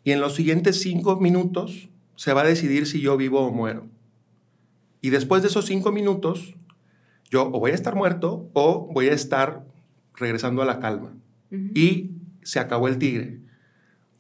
y 0.04 0.12
en 0.12 0.22
los 0.22 0.36
siguientes 0.36 0.80
cinco 0.80 1.20
minutos 1.20 1.90
se 2.16 2.34
va 2.34 2.42
a 2.42 2.46
decidir 2.46 2.86
si 2.86 3.02
yo 3.02 3.18
vivo 3.18 3.42
o 3.42 3.52
muero. 3.52 3.88
Y 5.02 5.10
después 5.10 5.42
de 5.42 5.48
esos 5.48 5.66
cinco 5.66 5.92
minutos, 5.92 6.56
yo 7.30 7.48
o 7.48 7.60
voy 7.60 7.72
a 7.72 7.76
estar 7.76 7.96
muerto 7.96 8.50
o 8.54 8.90
voy 8.94 9.08
a 9.08 9.14
estar 9.14 9.66
regresando 10.20 10.62
a 10.62 10.66
la 10.66 10.80
calma. 10.80 11.14
Y 11.74 12.12
se 12.44 12.60
acabó 12.60 12.88
el 12.88 12.98
tigre. 12.98 13.40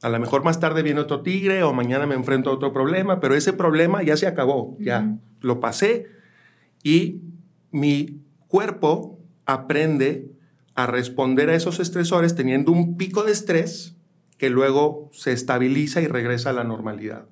A 0.02 0.10
lo 0.10 0.20
mejor 0.20 0.44
más 0.44 0.60
tarde 0.60 0.82
viene 0.82 1.02
otro 1.02 1.22
tigre 1.22 1.62
o 1.64 1.74
mañana 1.74 2.08
me 2.08 2.16
enfrento 2.16 2.50
a 2.50 2.54
otro 2.54 2.72
problema, 2.72 3.20
pero 3.20 3.36
ese 3.36 3.54
problema 3.54 4.02
ya 4.02 4.16
se 4.18 4.28
acabó, 4.28 4.78
ya 4.80 5.18
lo 5.42 5.60
pasé 5.60 6.08
y 6.84 7.22
mi 7.72 8.22
cuerpo 8.48 9.20
aprende 9.46 10.32
a 10.74 10.88
responder 10.88 11.50
a 11.50 11.56
esos 11.56 11.80
estresores 11.80 12.36
teniendo 12.36 12.72
un 12.72 12.96
pico 12.96 13.24
de 13.24 13.34
estrés 13.34 13.96
que 14.38 14.50
luego 14.50 15.10
se 15.12 15.34
estabiliza 15.34 16.02
y 16.02 16.08
regresa 16.08 16.52
a 16.52 16.54
la 16.54 16.64
normalidad. 16.64 17.26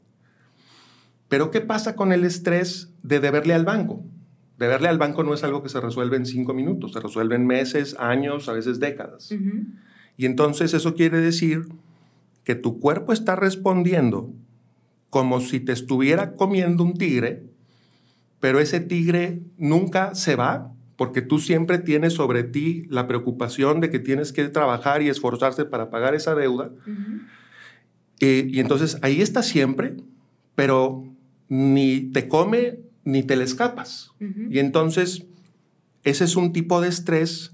Pero 1.30 1.52
¿qué 1.52 1.62
pasa 1.62 1.96
con 1.96 2.12
el 2.12 2.26
estrés 2.26 2.92
de 3.02 3.22
deberle 3.22 3.54
al 3.54 3.64
banco? 3.64 4.04
Deberle 4.58 4.88
al 4.88 4.98
banco 4.98 5.24
no 5.24 5.34
es 5.34 5.44
algo 5.44 5.62
que 5.62 5.70
se 5.70 5.80
resuelve 5.80 6.18
en 6.18 6.26
cinco 6.26 6.54
minutos, 6.54 6.94
se 6.94 7.00
resuelve 7.00 7.36
en 7.36 7.46
meses, 7.46 7.96
años, 8.00 8.50
a 8.50 8.54
veces 8.54 8.80
décadas. 8.80 9.32
Y 10.18 10.26
entonces 10.26 10.74
eso 10.74 10.96
quiere 10.96 11.20
decir 11.20 11.68
que 12.44 12.56
tu 12.56 12.80
cuerpo 12.80 13.14
está 13.14 13.36
respondiendo 13.36 14.34
como 15.10 15.40
si 15.42 15.60
te 15.60 15.74
estuviera 15.74 16.34
comiendo 16.34 16.84
un 16.84 16.96
tigre, 16.96 17.44
pero 18.40 18.60
ese 18.60 18.80
tigre 18.80 19.42
nunca 19.58 20.16
se 20.16 20.36
va 20.36 20.74
porque 20.96 21.22
tú 21.22 21.38
siempre 21.38 21.78
tienes 21.78 22.14
sobre 22.14 22.44
ti 22.44 22.88
la 22.90 23.08
preocupación 23.08 23.80
de 23.80 23.92
que 23.92 24.00
tienes 24.00 24.34
que 24.34 24.50
trabajar 24.50 25.04
y 25.04 25.10
esforzarse 25.10 25.64
para 25.66 25.92
pagar 25.92 26.16
esa 26.16 26.34
deuda. 26.34 26.72
Eh, 28.20 28.48
y 28.50 28.60
entonces 28.60 28.98
ahí 29.04 29.22
está 29.22 29.44
siempre, 29.44 29.96
pero 30.56 31.06
ni 31.50 32.02
te 32.02 32.28
come 32.28 32.80
ni 33.08 33.24
te 33.24 33.38
le 33.38 33.46
escapas. 33.46 34.12
Y 34.20 34.60
entonces, 34.60 35.26
ese 36.04 36.26
es 36.26 36.36
un 36.36 36.52
tipo 36.52 36.82
de 36.82 36.90
estrés 36.90 37.54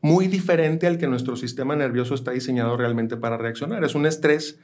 muy 0.00 0.28
diferente 0.28 0.86
al 0.86 0.96
que 0.96 1.08
nuestro 1.08 1.34
sistema 1.34 1.74
nervioso 1.74 2.14
está 2.14 2.30
diseñado 2.30 2.76
realmente 2.76 3.16
para 3.16 3.36
reaccionar. 3.36 3.82
Es 3.82 3.96
un 3.96 4.06
estrés 4.06 4.60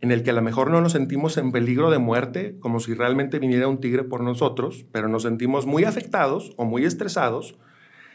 en 0.00 0.12
el 0.12 0.22
que 0.22 0.30
a 0.30 0.34
lo 0.34 0.42
mejor 0.42 0.70
no 0.70 0.80
nos 0.80 0.92
sentimos 0.92 1.36
en 1.36 1.50
peligro 1.50 1.90
de 1.90 1.98
muerte, 1.98 2.56
como 2.60 2.78
si 2.78 2.94
realmente 2.94 3.40
viniera 3.40 3.66
un 3.66 3.80
tigre 3.80 4.04
por 4.04 4.22
nosotros, 4.22 4.86
pero 4.92 5.08
nos 5.08 5.24
sentimos 5.24 5.66
muy 5.66 5.82
afectados 5.82 6.52
o 6.56 6.64
muy 6.64 6.84
estresados, 6.84 7.56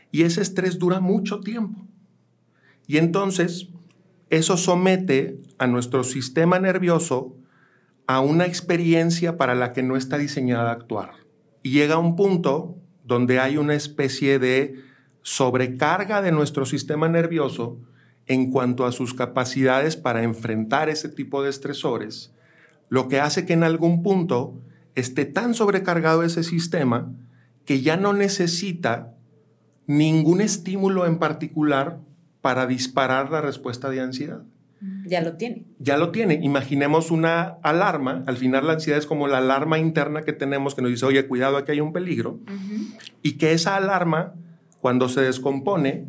y 0.10 0.24
ese 0.24 0.42
estrés 0.42 0.80
dura 0.80 1.02
mucho 1.02 1.42
tiempo. 1.42 1.86
Y 2.88 2.98
entonces, 2.98 3.68
eso 4.30 4.56
somete 4.56 5.38
a 5.58 5.68
nuestro 5.68 6.06
sistema 6.06 6.60
nervioso 6.60 7.36
a 8.08 8.22
una 8.22 8.46
experiencia 8.46 9.36
para 9.36 9.54
la 9.54 9.74
que 9.74 9.84
no 9.84 9.98
está 9.98 10.18
diseñada 10.18 10.70
a 10.70 10.74
actuar. 10.74 11.21
Y 11.64 11.72
llega 11.72 11.98
un 11.98 12.16
punto 12.16 12.78
donde 13.04 13.40
hay 13.40 13.58
una 13.58 13.74
especie 13.74 14.40
de 14.40 14.76
sobrecarga 15.22 16.22
de 16.22 16.32
nuestro 16.32 16.66
sistema 16.66 17.08
nervioso 17.08 17.80
en 18.28 18.52
cuanto 18.52 18.86
a 18.86 18.92
sus 18.92 19.14
capacidades 19.14 19.98
para 19.98 20.24
enfrentar 20.24 20.90
ese 20.90 21.10
tipo 21.10 21.44
de 21.44 21.50
estresores, 21.50 22.34
lo 22.90 23.08
que 23.08 23.20
hace 23.20 23.46
que 23.46 23.54
en 23.54 23.64
algún 23.64 24.04
punto 24.04 24.62
esté 24.96 25.26
tan 25.26 25.54
sobrecargado 25.54 26.24
ese 26.24 26.44
sistema 26.44 27.12
que 27.66 27.82
ya 27.82 27.98
no 27.98 28.14
necesita 28.14 29.14
ningún 29.88 30.42
estímulo 30.42 31.06
en 31.06 31.20
particular 31.20 32.00
para 32.42 32.66
disparar 32.66 33.32
la 33.32 33.42
respuesta 33.42 33.90
de 33.90 34.02
ansiedad. 34.02 34.44
Ya 35.06 35.22
lo 35.22 35.38
tiene. 35.38 35.66
Ya 35.80 35.98
lo 35.98 36.12
tiene. 36.12 36.40
Imaginemos 36.42 37.12
una 37.12 37.58
alarma. 37.62 38.24
Al 38.26 38.38
final 38.38 38.66
la 38.66 38.74
ansiedad 38.74 38.98
es 38.98 39.06
como 39.06 39.28
la 39.28 39.38
alarma 39.38 39.78
interna 39.78 40.24
que 40.24 40.34
tenemos 40.34 40.74
que 40.74 40.82
nos 40.82 40.92
dice, 40.92 41.06
oye, 41.06 41.28
cuidado, 41.28 41.58
aquí 41.58 41.74
hay 41.74 41.82
un 41.82 41.94
peligro. 41.94 42.40
Y 43.22 43.34
que 43.34 43.54
esa 43.54 43.76
alarma, 43.76 44.34
cuando 44.80 45.08
se 45.08 45.22
descompone, 45.22 46.08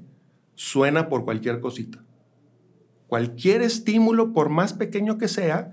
suena 0.55 1.09
por 1.09 1.25
cualquier 1.25 1.61
cosita. 1.61 2.02
Cualquier 3.09 3.61
estímulo, 3.61 4.33
por 4.33 4.49
más 4.49 4.73
pequeño 4.73 5.19
que 5.19 5.29
sea, 5.29 5.73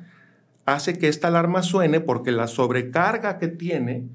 hace 0.66 0.98
que 0.98 1.08
esta 1.08 1.30
alarma 1.30 1.64
suene 1.64 2.02
porque 2.02 2.32
la 2.32 2.48
sobrecarga 2.48 3.38
que 3.38 3.48
tiene 3.48 4.10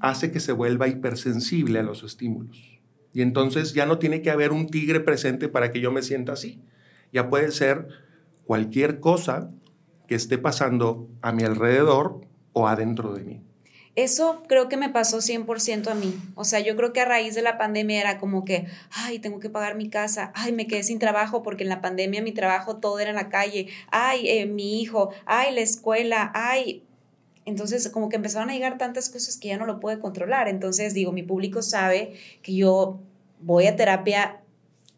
hace 0.00 0.32
que 0.32 0.40
se 0.40 0.52
vuelva 0.52 0.88
hipersensible 0.88 1.78
a 1.78 1.82
los 1.82 2.02
estímulos. 2.02 2.80
Y 3.12 3.20
entonces 3.20 3.74
ya 3.74 3.84
no 3.84 3.98
tiene 3.98 4.22
que 4.22 4.30
haber 4.30 4.52
un 4.52 4.68
tigre 4.68 5.00
presente 5.00 5.48
para 5.48 5.70
que 5.70 5.80
yo 5.80 5.92
me 5.92 6.02
sienta 6.02 6.32
así. 6.32 6.62
Ya 7.12 7.28
puede 7.28 7.50
ser 7.50 7.88
cualquier 8.50 8.98
cosa 8.98 9.52
que 10.08 10.16
esté 10.16 10.36
pasando 10.36 11.08
a 11.22 11.30
mi 11.30 11.44
alrededor 11.44 12.26
o 12.52 12.66
adentro 12.66 13.14
de 13.14 13.22
mí. 13.22 13.42
Eso 13.94 14.42
creo 14.48 14.68
que 14.68 14.76
me 14.76 14.88
pasó 14.88 15.18
100% 15.18 15.86
a 15.86 15.94
mí. 15.94 16.20
O 16.34 16.42
sea, 16.42 16.58
yo 16.58 16.74
creo 16.74 16.92
que 16.92 17.00
a 17.00 17.04
raíz 17.04 17.36
de 17.36 17.42
la 17.42 17.58
pandemia 17.58 18.00
era 18.00 18.18
como 18.18 18.44
que, 18.44 18.66
ay, 18.90 19.20
tengo 19.20 19.38
que 19.38 19.50
pagar 19.50 19.76
mi 19.76 19.88
casa, 19.88 20.32
ay, 20.34 20.50
me 20.50 20.66
quedé 20.66 20.82
sin 20.82 20.98
trabajo 20.98 21.44
porque 21.44 21.62
en 21.62 21.68
la 21.68 21.80
pandemia 21.80 22.22
mi 22.22 22.32
trabajo 22.32 22.78
todo 22.78 22.98
era 22.98 23.10
en 23.10 23.16
la 23.16 23.28
calle, 23.28 23.68
ay, 23.92 24.28
eh, 24.28 24.46
mi 24.46 24.82
hijo, 24.82 25.10
ay, 25.26 25.54
la 25.54 25.60
escuela, 25.60 26.32
ay. 26.34 26.82
Entonces, 27.44 27.88
como 27.90 28.08
que 28.08 28.16
empezaron 28.16 28.50
a 28.50 28.54
llegar 28.54 28.78
tantas 28.78 29.10
cosas 29.10 29.36
que 29.36 29.46
ya 29.46 29.58
no 29.58 29.66
lo 29.66 29.78
pude 29.78 30.00
controlar. 30.00 30.48
Entonces, 30.48 30.92
digo, 30.92 31.12
mi 31.12 31.22
público 31.22 31.62
sabe 31.62 32.14
que 32.42 32.56
yo 32.56 32.98
voy 33.38 33.68
a 33.68 33.76
terapia 33.76 34.39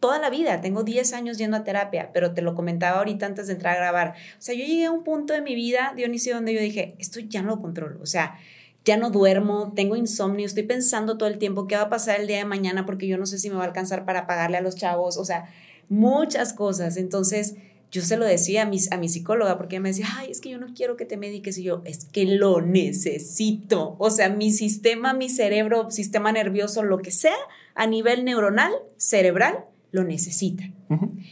toda 0.02 0.18
la 0.18 0.30
vida, 0.30 0.60
tengo 0.60 0.82
10 0.82 1.12
años 1.12 1.38
yendo 1.38 1.56
a 1.56 1.62
terapia, 1.62 2.10
pero 2.12 2.34
te 2.34 2.42
lo 2.42 2.56
comentaba 2.56 2.98
ahorita 2.98 3.24
antes 3.24 3.46
de 3.46 3.52
entrar 3.52 3.76
a 3.76 3.78
grabar. 3.78 4.14
O 4.36 4.42
sea, 4.42 4.52
yo 4.52 4.64
llegué 4.64 4.86
a 4.86 4.90
un 4.90 5.04
punto 5.04 5.32
de 5.32 5.40
mi 5.42 5.54
vida, 5.54 5.92
Dionisio, 5.96 6.34
donde 6.34 6.52
yo 6.52 6.60
dije, 6.60 6.96
esto 6.98 7.20
ya 7.20 7.40
no 7.40 7.50
lo 7.50 7.62
controlo, 7.62 8.00
o 8.02 8.06
sea, 8.06 8.36
ya 8.84 8.96
no 8.96 9.10
duermo, 9.10 9.72
tengo 9.76 9.94
insomnio, 9.94 10.44
estoy 10.44 10.64
pensando 10.64 11.18
todo 11.18 11.28
el 11.28 11.38
tiempo 11.38 11.68
qué 11.68 11.76
va 11.76 11.82
a 11.82 11.88
pasar 11.88 12.20
el 12.20 12.26
día 12.26 12.38
de 12.38 12.44
mañana 12.44 12.84
porque 12.84 13.06
yo 13.06 13.16
no 13.16 13.26
sé 13.26 13.38
si 13.38 13.48
me 13.48 13.54
va 13.54 13.62
a 13.62 13.66
alcanzar 13.66 14.04
para 14.04 14.26
pagarle 14.26 14.56
a 14.56 14.60
los 14.60 14.74
chavos, 14.74 15.16
o 15.18 15.24
sea, 15.24 15.44
muchas 15.88 16.52
cosas. 16.52 16.96
Entonces, 16.96 17.54
yo 17.92 18.02
se 18.02 18.16
lo 18.16 18.24
decía 18.24 18.62
a 18.62 18.66
mi, 18.66 18.78
a 18.90 18.96
mi 18.96 19.08
psicóloga 19.08 19.56
porque 19.56 19.78
me 19.78 19.90
decía, 19.90 20.08
ay, 20.16 20.32
es 20.32 20.40
que 20.40 20.50
yo 20.50 20.58
no 20.58 20.74
quiero 20.74 20.96
que 20.96 21.04
te 21.04 21.16
mediques 21.16 21.58
y 21.58 21.62
yo, 21.62 21.82
es 21.84 22.06
que 22.06 22.24
lo 22.24 22.60
necesito. 22.60 23.94
O 24.00 24.10
sea, 24.10 24.30
mi 24.30 24.50
sistema, 24.50 25.14
mi 25.14 25.28
cerebro, 25.28 25.92
sistema 25.92 26.32
nervioso, 26.32 26.82
lo 26.82 26.98
que 26.98 27.12
sea, 27.12 27.36
a 27.76 27.86
nivel 27.86 28.24
neuronal, 28.24 28.72
cerebral, 28.96 29.66
lo 29.92 30.04
necesita. 30.04 30.64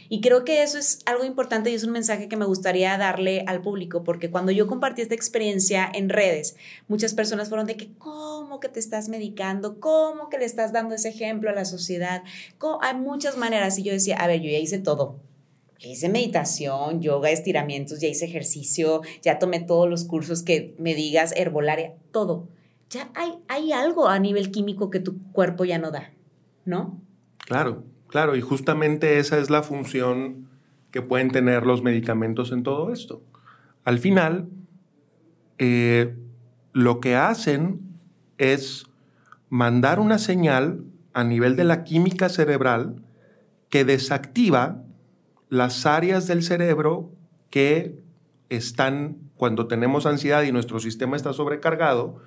Y 0.09 0.21
creo 0.21 0.43
que 0.43 0.63
eso 0.63 0.79
es 0.79 1.01
algo 1.05 1.23
importante 1.23 1.69
y 1.69 1.75
es 1.75 1.83
un 1.83 1.91
mensaje 1.91 2.27
que 2.27 2.37
me 2.37 2.45
gustaría 2.45 2.97
darle 2.97 3.43
al 3.45 3.61
público, 3.61 4.03
porque 4.03 4.31
cuando 4.31 4.51
yo 4.51 4.65
compartí 4.65 5.01
esta 5.01 5.13
experiencia 5.13 5.87
en 5.93 6.09
redes, 6.09 6.55
muchas 6.87 7.13
personas 7.13 7.49
fueron 7.49 7.67
de 7.67 7.75
que, 7.75 7.91
¿cómo 7.99 8.59
que 8.59 8.69
te 8.69 8.79
estás 8.79 9.09
medicando? 9.09 9.79
¿Cómo 9.79 10.29
que 10.29 10.39
le 10.39 10.45
estás 10.45 10.73
dando 10.73 10.95
ese 10.95 11.09
ejemplo 11.09 11.49
a 11.49 11.53
la 11.53 11.65
sociedad? 11.65 12.23
Hay 12.81 12.95
muchas 12.95 13.37
maneras 13.37 13.77
y 13.77 13.83
yo 13.83 13.91
decía, 13.91 14.17
a 14.17 14.27
ver, 14.27 14.41
yo 14.41 14.49
ya 14.49 14.57
hice 14.57 14.79
todo. 14.79 15.19
hice 15.79 16.09
meditación, 16.09 17.01
yoga, 17.01 17.29
estiramientos, 17.31 17.99
ya 17.99 18.07
hice 18.07 18.25
ejercicio, 18.25 19.01
ya 19.21 19.39
tomé 19.39 19.59
todos 19.59 19.89
los 19.89 20.05
cursos 20.05 20.43
que 20.43 20.75
me 20.77 20.95
digas, 20.95 21.33
herbolaria, 21.35 21.93
todo. 22.11 22.47
Ya 22.89 23.11
hay, 23.15 23.33
hay 23.47 23.71
algo 23.71 24.07
a 24.07 24.19
nivel 24.19 24.51
químico 24.51 24.89
que 24.89 24.99
tu 24.99 25.21
cuerpo 25.31 25.65
ya 25.65 25.77
no 25.77 25.91
da, 25.91 26.11
¿no? 26.65 26.99
Claro. 27.39 27.83
Claro, 28.11 28.35
y 28.35 28.41
justamente 28.41 29.19
esa 29.19 29.39
es 29.39 29.49
la 29.49 29.63
función 29.63 30.49
que 30.91 31.01
pueden 31.01 31.31
tener 31.31 31.65
los 31.65 31.81
medicamentos 31.81 32.51
en 32.51 32.61
todo 32.61 32.91
esto. 32.91 33.23
Al 33.85 33.99
final, 33.99 34.49
eh, 35.57 36.13
lo 36.73 36.99
que 36.99 37.15
hacen 37.15 37.79
es 38.37 38.85
mandar 39.49 40.01
una 40.01 40.17
señal 40.17 40.83
a 41.13 41.23
nivel 41.23 41.55
de 41.55 41.63
la 41.63 41.85
química 41.85 42.27
cerebral 42.27 43.01
que 43.69 43.85
desactiva 43.85 44.83
las 45.47 45.85
áreas 45.85 46.27
del 46.27 46.43
cerebro 46.43 47.13
que 47.49 47.97
están, 48.49 49.19
cuando 49.37 49.67
tenemos 49.67 50.05
ansiedad 50.05 50.43
y 50.43 50.51
nuestro 50.51 50.81
sistema 50.81 51.15
está 51.15 51.31
sobrecargado, 51.31 52.19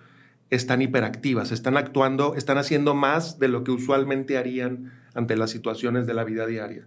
están 0.54 0.82
hiperactivas, 0.82 1.52
están 1.52 1.76
actuando, 1.76 2.34
están 2.34 2.58
haciendo 2.58 2.94
más 2.94 3.38
de 3.38 3.48
lo 3.48 3.64
que 3.64 3.70
usualmente 3.70 4.38
harían 4.38 4.92
ante 5.14 5.36
las 5.36 5.50
situaciones 5.50 6.06
de 6.06 6.14
la 6.14 6.24
vida 6.24 6.46
diaria. 6.46 6.86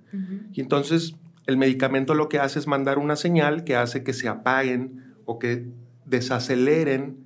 Y 0.54 0.62
entonces 0.62 1.16
el 1.46 1.58
medicamento 1.58 2.14
lo 2.14 2.30
que 2.30 2.40
hace 2.40 2.60
es 2.60 2.68
mandar 2.68 3.00
una 3.00 3.16
señal 3.16 3.64
que 3.64 3.76
hace 3.76 4.04
que 4.04 4.14
se 4.14 4.28
apaguen 4.28 5.16
o 5.26 5.40
que 5.40 5.66
desaceleren 6.06 7.18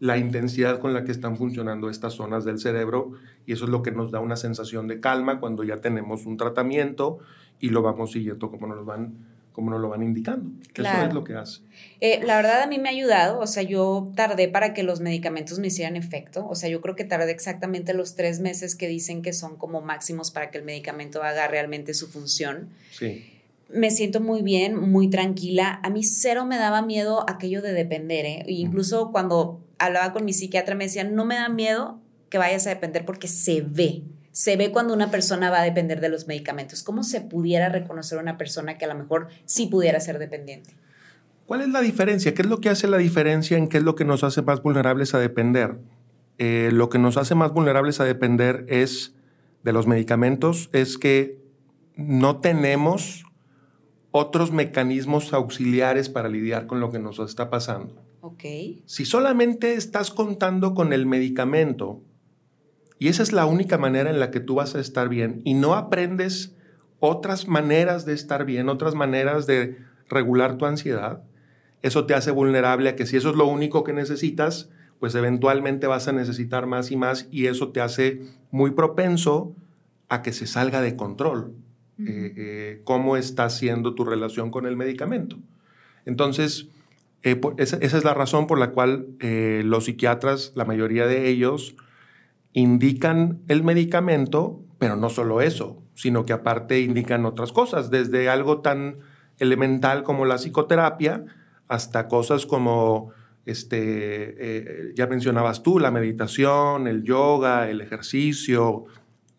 la 0.00 0.18
intensidad 0.18 0.80
con 0.80 0.92
la 0.92 1.04
que 1.04 1.12
están 1.12 1.36
funcionando 1.36 1.88
estas 1.88 2.14
zonas 2.14 2.44
del 2.44 2.58
cerebro 2.58 3.12
y 3.46 3.52
eso 3.52 3.64
es 3.64 3.70
lo 3.70 3.82
que 3.82 3.90
nos 3.90 4.10
da 4.10 4.20
una 4.20 4.36
sensación 4.36 4.86
de 4.86 5.00
calma 5.00 5.40
cuando 5.40 5.64
ya 5.64 5.80
tenemos 5.80 6.26
un 6.26 6.36
tratamiento 6.36 7.18
y 7.58 7.70
lo 7.70 7.82
vamos 7.82 8.12
siguiendo 8.12 8.50
como 8.50 8.66
nos 8.66 8.84
van 8.84 9.33
como 9.54 9.70
nos 9.70 9.80
lo 9.80 9.88
van 9.88 10.02
indicando. 10.02 10.50
Eso 10.74 11.06
es 11.06 11.14
lo 11.14 11.22
que 11.22 11.34
hace. 11.34 11.60
Eh, 12.00 12.20
la 12.24 12.34
verdad 12.36 12.62
a 12.62 12.66
mí 12.66 12.78
me 12.78 12.88
ha 12.88 12.92
ayudado, 12.92 13.38
o 13.38 13.46
sea, 13.46 13.62
yo 13.62 14.10
tardé 14.16 14.48
para 14.48 14.74
que 14.74 14.82
los 14.82 15.00
medicamentos 15.00 15.60
me 15.60 15.68
hicieran 15.68 15.94
efecto, 15.94 16.44
o 16.48 16.56
sea, 16.56 16.68
yo 16.68 16.80
creo 16.80 16.96
que 16.96 17.04
tardé 17.04 17.30
exactamente 17.30 17.94
los 17.94 18.16
tres 18.16 18.40
meses 18.40 18.74
que 18.74 18.88
dicen 18.88 19.22
que 19.22 19.32
son 19.32 19.56
como 19.56 19.80
máximos 19.80 20.32
para 20.32 20.50
que 20.50 20.58
el 20.58 20.64
medicamento 20.64 21.22
haga 21.22 21.46
realmente 21.46 21.94
su 21.94 22.08
función. 22.08 22.70
Sí. 22.90 23.30
Me 23.68 23.92
siento 23.92 24.20
muy 24.20 24.42
bien, 24.42 24.76
muy 24.76 25.08
tranquila. 25.08 25.78
A 25.84 25.88
mí 25.88 26.02
cero 26.02 26.44
me 26.44 26.56
daba 26.56 26.82
miedo 26.82 27.24
aquello 27.30 27.62
de 27.62 27.72
depender, 27.72 28.26
¿eh? 28.26 28.44
incluso 28.48 29.12
cuando 29.12 29.60
hablaba 29.78 30.12
con 30.12 30.24
mi 30.24 30.32
psiquiatra 30.32 30.74
me 30.74 30.84
decía, 30.84 31.04
no 31.04 31.24
me 31.24 31.36
da 31.36 31.48
miedo 31.48 32.00
que 32.28 32.38
vayas 32.38 32.66
a 32.66 32.70
depender 32.70 33.04
porque 33.04 33.28
se 33.28 33.60
ve 33.60 34.02
se 34.34 34.56
ve 34.56 34.72
cuando 34.72 34.92
una 34.92 35.12
persona 35.12 35.48
va 35.48 35.60
a 35.60 35.62
depender 35.62 36.00
de 36.00 36.08
los 36.08 36.26
medicamentos. 36.26 36.82
¿Cómo 36.82 37.04
se 37.04 37.20
pudiera 37.20 37.68
reconocer 37.68 38.18
una 38.18 38.36
persona 38.36 38.76
que 38.76 38.84
a 38.84 38.88
lo 38.88 38.96
mejor 38.96 39.28
sí 39.44 39.68
pudiera 39.68 40.00
ser 40.00 40.18
dependiente? 40.18 40.74
¿Cuál 41.46 41.60
es 41.60 41.68
la 41.68 41.80
diferencia? 41.80 42.34
¿Qué 42.34 42.42
es 42.42 42.48
lo 42.48 42.60
que 42.60 42.68
hace 42.68 42.88
la 42.88 42.96
diferencia 42.96 43.56
en 43.56 43.68
qué 43.68 43.76
es 43.76 43.84
lo 43.84 43.94
que 43.94 44.04
nos 44.04 44.24
hace 44.24 44.42
más 44.42 44.60
vulnerables 44.60 45.14
a 45.14 45.20
depender? 45.20 45.76
Eh, 46.38 46.70
lo 46.72 46.88
que 46.88 46.98
nos 46.98 47.16
hace 47.16 47.36
más 47.36 47.52
vulnerables 47.52 48.00
a 48.00 48.04
depender 48.04 48.66
es 48.68 49.14
de 49.62 49.72
los 49.72 49.86
medicamentos, 49.86 50.68
es 50.72 50.98
que 50.98 51.38
no 51.94 52.40
tenemos 52.40 53.22
otros 54.10 54.50
mecanismos 54.50 55.32
auxiliares 55.32 56.08
para 56.08 56.28
lidiar 56.28 56.66
con 56.66 56.80
lo 56.80 56.90
que 56.90 56.98
nos 56.98 57.20
está 57.20 57.50
pasando. 57.50 58.02
Ok. 58.20 58.42
Si 58.84 59.04
solamente 59.04 59.74
estás 59.74 60.10
contando 60.10 60.74
con 60.74 60.92
el 60.92 61.06
medicamento 61.06 62.02
y 62.98 63.08
esa 63.08 63.22
es 63.22 63.32
la 63.32 63.46
única 63.46 63.78
manera 63.78 64.10
en 64.10 64.20
la 64.20 64.30
que 64.30 64.40
tú 64.40 64.56
vas 64.56 64.74
a 64.74 64.80
estar 64.80 65.08
bien 65.08 65.40
y 65.44 65.54
no 65.54 65.74
aprendes 65.74 66.54
otras 67.00 67.48
maneras 67.48 68.06
de 68.06 68.14
estar 68.14 68.44
bien, 68.44 68.68
otras 68.68 68.94
maneras 68.94 69.46
de 69.46 69.78
regular 70.08 70.56
tu 70.56 70.66
ansiedad. 70.66 71.22
Eso 71.82 72.06
te 72.06 72.14
hace 72.14 72.30
vulnerable 72.30 72.88
a 72.88 72.96
que 72.96 73.04
si 73.04 73.16
eso 73.16 73.30
es 73.30 73.36
lo 73.36 73.46
único 73.46 73.84
que 73.84 73.92
necesitas, 73.92 74.70
pues 75.00 75.14
eventualmente 75.14 75.86
vas 75.86 76.08
a 76.08 76.12
necesitar 76.12 76.66
más 76.66 76.90
y 76.90 76.96
más 76.96 77.28
y 77.30 77.46
eso 77.46 77.72
te 77.72 77.80
hace 77.80 78.22
muy 78.50 78.70
propenso 78.70 79.54
a 80.08 80.22
que 80.22 80.32
se 80.32 80.46
salga 80.46 80.80
de 80.80 80.96
control 80.96 81.52
eh, 81.98 82.32
eh, 82.36 82.80
cómo 82.84 83.16
está 83.16 83.50
siendo 83.50 83.94
tu 83.94 84.04
relación 84.04 84.50
con 84.50 84.66
el 84.66 84.76
medicamento. 84.76 85.36
Entonces, 86.06 86.68
Eh, 87.26 87.40
esa, 87.56 87.78
es 87.78 88.04
la 88.04 88.12
razón 88.12 88.46
por 88.46 88.58
la 88.58 88.72
cual 88.72 89.06
los 89.18 89.86
psiquiatras, 89.86 90.52
la 90.54 90.66
mayoría 90.66 91.06
de 91.06 91.26
ellos, 91.30 91.74
indican 92.54 93.42
el 93.48 93.62
medicamento, 93.62 94.62
pero 94.78 94.96
no 94.96 95.10
solo 95.10 95.42
eso, 95.42 95.82
sino 95.94 96.24
que 96.24 96.32
aparte 96.32 96.80
indican 96.80 97.26
otras 97.26 97.52
cosas, 97.52 97.90
desde 97.90 98.30
algo 98.30 98.60
tan 98.60 99.00
elemental 99.38 100.04
como 100.04 100.24
la 100.24 100.38
psicoterapia 100.38 101.24
hasta 101.68 102.08
cosas 102.08 102.46
como, 102.46 103.10
este, 103.44 103.76
eh, 104.38 104.92
ya 104.94 105.08
mencionabas 105.08 105.62
tú, 105.62 105.80
la 105.80 105.90
meditación, 105.90 106.86
el 106.86 107.02
yoga, 107.02 107.68
el 107.68 107.80
ejercicio, 107.80 108.84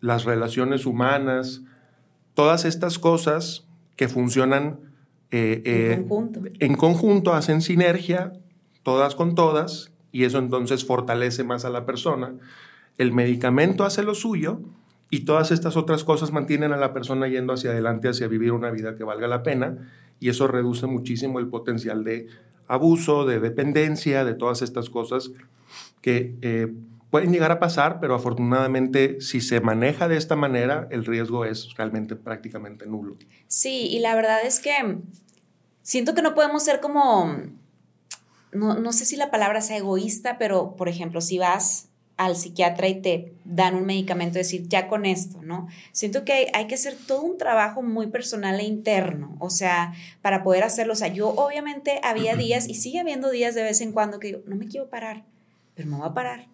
las 0.02 0.26
relaciones 0.26 0.86
humanas, 0.86 1.62
todas 2.34 2.66
estas 2.66 3.00
cosas 3.00 3.66
que 3.96 4.10
funcionan 4.10 4.80
eh, 5.32 5.62
en, 5.66 5.92
eh, 5.92 6.06
conjunto. 6.08 6.42
en 6.60 6.76
conjunto, 6.76 7.34
hacen 7.34 7.62
sinergia, 7.62 8.34
todas 8.84 9.16
con 9.16 9.36
todas, 9.36 9.94
y 10.12 10.26
eso 10.26 10.38
entonces 10.38 10.86
fortalece 10.86 11.44
más 11.46 11.64
a 11.64 11.70
la 11.70 11.86
persona. 11.86 12.36
El 12.98 13.12
medicamento 13.14 13.84
hace 13.84 14.04
lo 14.04 14.16
suyo 14.16 14.62
y 15.10 15.26
todas 15.26 15.52
estas 15.52 15.78
otras 15.78 16.04
cosas 16.04 16.32
mantienen 16.32 16.74
a 16.74 16.78
la 16.78 16.94
persona 16.94 17.28
yendo 17.28 17.54
hacia 17.54 17.72
adelante, 17.72 18.10
hacia 18.10 18.28
vivir 18.28 18.52
una 18.52 18.72
vida 18.72 18.96
que 18.96 19.04
valga 19.04 19.28
la 19.28 19.44
pena, 19.44 19.92
y 20.20 20.30
eso 20.30 20.48
reduce 20.48 20.88
muchísimo 20.88 21.40
el 21.40 21.48
potencial 21.48 22.04
de 22.04 22.28
abuso, 22.68 23.26
de 23.26 23.40
dependencia, 23.40 24.26
de 24.26 24.34
todas 24.34 24.62
estas 24.62 24.90
cosas 24.90 25.32
que 26.02 26.36
eh, 26.42 26.74
pueden 27.10 27.32
llegar 27.32 27.52
a 27.52 27.60
pasar, 27.60 28.00
pero 28.00 28.16
afortunadamente 28.16 29.22
si 29.22 29.42
se 29.42 29.62
maneja 29.62 30.08
de 30.08 30.18
esta 30.18 30.36
manera, 30.36 30.88
el 30.92 31.06
riesgo 31.06 31.46
es 31.46 31.74
realmente 31.76 32.16
prácticamente 32.16 32.86
nulo. 32.86 33.18
Sí, 33.48 33.88
y 33.88 34.00
la 34.00 34.16
verdad 34.16 34.46
es 34.46 34.60
que 34.60 34.74
siento 35.82 36.16
que 36.16 36.22
no 36.22 36.34
podemos 36.34 36.64
ser 36.64 36.80
como, 36.80 37.38
no, 38.52 38.76
no 38.76 38.92
sé 38.92 39.06
si 39.06 39.16
la 39.16 39.32
palabra 39.32 39.62
sea 39.62 39.78
egoísta, 39.78 40.38
pero 40.38 40.76
por 40.76 40.90
ejemplo, 40.90 41.22
si 41.22 41.38
vas 41.38 41.90
al 42.18 42.36
psiquiatra 42.36 42.88
y 42.88 43.02
te 43.02 43.34
dan 43.44 43.76
un 43.76 43.86
medicamento, 43.86 44.38
decir, 44.38 44.68
ya 44.68 44.88
con 44.88 45.06
esto, 45.06 45.42
¿no? 45.42 45.68
Siento 45.92 46.24
que 46.24 46.50
hay, 46.54 46.68
que 46.68 46.76
hacer 46.76 46.96
todo 47.08 47.22
un 47.22 47.38
trabajo 47.38 47.82
muy 47.82 48.08
personal 48.08 48.60
e 48.60 48.64
interno, 48.64 49.36
o 49.40 49.50
sea, 49.50 49.94
para 50.22 50.44
poder 50.44 50.64
hacerlo. 50.64 50.94
O 50.94 50.96
sea, 50.96 51.10
yo 51.10 51.30
obviamente 51.30 52.00
había 52.04 52.36
días 52.38 52.70
y 52.70 52.76
sigue 52.76 53.00
habiendo 53.00 53.30
días 53.30 53.56
de 53.56 53.64
vez 53.64 53.82
en 53.82 53.92
cuando 53.92 54.20
que 54.20 54.28
digo, 54.28 54.42
no 54.46 54.56
me 54.56 54.68
quiero 54.68 54.90
parar, 54.90 55.24
pero 55.76 55.90
me 55.90 55.98
voy 55.98 56.08
a 56.08 56.14
parar 56.14 56.48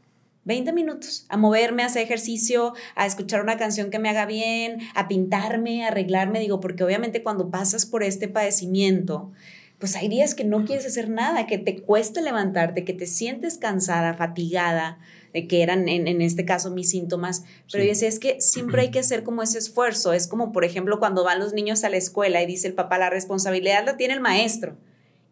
20 0.44 0.74
minutos 0.74 1.26
a 1.30 1.38
moverme, 1.38 1.84
a 1.84 1.86
hacer 1.86 2.02
ejercicio, 2.02 2.74
a 2.96 3.06
escuchar 3.06 3.44
una 3.44 3.58
canción 3.58 3.92
que 3.92 4.00
me 4.00 4.10
haga 4.10 4.26
bien, 4.26 4.80
a 4.96 5.08
pintarme, 5.08 5.86
a 5.86 5.90
arreglarme, 5.90 6.40
digo, 6.40 6.60
porque 6.60 6.84
obviamente 6.84 7.22
cuando 7.22 7.52
pasas 7.52 7.86
por 7.86 8.02
este 8.02 8.28
padecimiento, 8.28 9.32
pues 9.78 9.96
hay 9.96 10.10
días 10.10 10.34
que 10.34 10.44
no 10.44 10.66
quieres 10.66 10.86
hacer 10.86 11.10
nada, 11.10 11.46
que 11.48 11.58
te 11.58 11.82
cueste 11.82 12.22
levantarte, 12.22 12.84
que 12.84 12.94
te 12.94 13.06
sientes 13.06 13.58
cansada, 13.58 14.16
fatigada, 14.16 15.00
de 15.34 15.48
que 15.48 15.64
eran 15.64 15.88
en, 15.88 16.22
este 16.22 16.46
caso 16.46 16.72
mis 16.72 16.90
síntomas, 16.90 17.44
pero 17.72 17.84
yo 17.84 17.90
decía, 17.90 18.08
es 18.08 18.20
que 18.20 18.42
siempre 18.42 18.82
hay 18.82 18.92
que 18.92 19.00
hacer 19.00 19.24
como 19.24 19.44
ese 19.44 19.58
esfuerzo, 19.58 20.14
es 20.14 20.28
como 20.28 20.52
por 20.52 20.66
ejemplo 20.66 21.00
cuando 21.00 21.24
van 21.24 21.40
los 21.40 21.54
niños 21.54 21.84
a 21.84 21.90
la 21.90 21.98
escuela 21.98 22.42
y 22.42 22.46
dice 22.46 22.68
el 22.68 22.74
papá, 22.74 22.98
la 22.98 23.10
responsabilidad 23.10 23.86
la 23.86 23.98
tiene 23.98 24.14
el 24.14 24.20
maestro. 24.20 24.76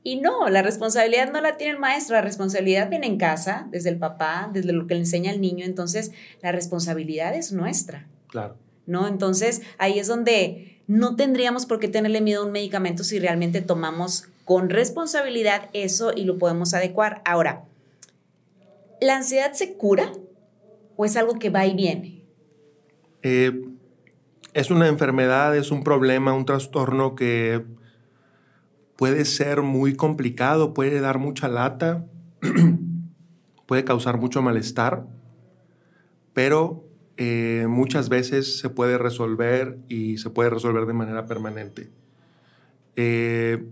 Y 0.02 0.16
no, 0.16 0.48
la 0.48 0.62
responsabilidad 0.62 1.32
no 1.32 1.42
la 1.42 1.58
tiene 1.58 1.74
el 1.74 1.80
maestro, 1.80 2.16
la 2.16 2.22
responsabilidad 2.22 2.90
viene 2.90 3.08
en 3.08 3.18
casa, 3.18 3.68
desde 3.70 3.90
el 3.90 3.98
papá, 3.98 4.50
desde 4.54 4.72
lo 4.72 4.88
que 4.88 4.94
le 4.94 5.02
enseña 5.02 5.32
al 5.32 5.42
niño, 5.42 5.66
entonces 5.66 6.12
la 6.42 6.52
responsabilidad 6.52 7.36
es 7.36 7.52
nuestra. 7.52 8.08
Claro. 8.28 8.56
¿No? 8.86 9.08
Entonces 9.08 9.62
ahí 9.78 10.00
es 10.00 10.08
donde 10.08 10.82
no 10.88 11.16
tendríamos 11.16 11.66
por 11.66 11.80
qué 11.80 11.88
tenerle 11.88 12.22
miedo 12.22 12.42
a 12.42 12.46
un 12.46 12.52
medicamento 12.52 13.04
si 13.04 13.20
realmente 13.20 13.62
tomamos 13.62 14.30
con 14.46 14.72
responsabilidad 14.72 15.70
eso 15.74 16.12
y 16.16 16.24
lo 16.24 16.40
podemos 16.40 16.74
adecuar. 16.74 17.22
Ahora, 17.26 17.66
¿la 19.02 19.18
ansiedad 19.18 19.54
se 19.54 19.74
cura 19.74 20.12
o 20.96 21.06
es 21.06 21.16
algo 21.18 21.40
que 21.40 21.50
va 21.50 21.66
y 21.66 21.76
viene? 21.76 22.26
Eh, 23.22 23.62
es 24.54 24.72
una 24.72 24.88
enfermedad, 24.88 25.56
es 25.56 25.72
un 25.72 25.84
problema, 25.84 26.34
un 26.34 26.46
trastorno 26.46 27.16
que 27.16 27.64
puede 28.96 29.26
ser 29.26 29.62
muy 29.62 29.96
complicado, 29.96 30.74
puede 30.74 31.00
dar 31.00 31.20
mucha 31.20 31.48
lata, 31.48 32.06
puede 33.66 33.84
causar 33.84 34.18
mucho 34.18 34.42
malestar, 34.42 35.06
pero 36.34 36.84
eh, 37.18 37.68
muchas 37.70 38.10
veces 38.10 38.60
se 38.60 38.70
puede 38.70 38.98
resolver 38.98 39.78
y 39.88 40.18
se 40.18 40.30
puede 40.30 40.50
resolver 40.50 40.86
de 40.86 40.94
manera 40.94 41.26
permanente. 41.26 41.90
Eh, 42.96 43.64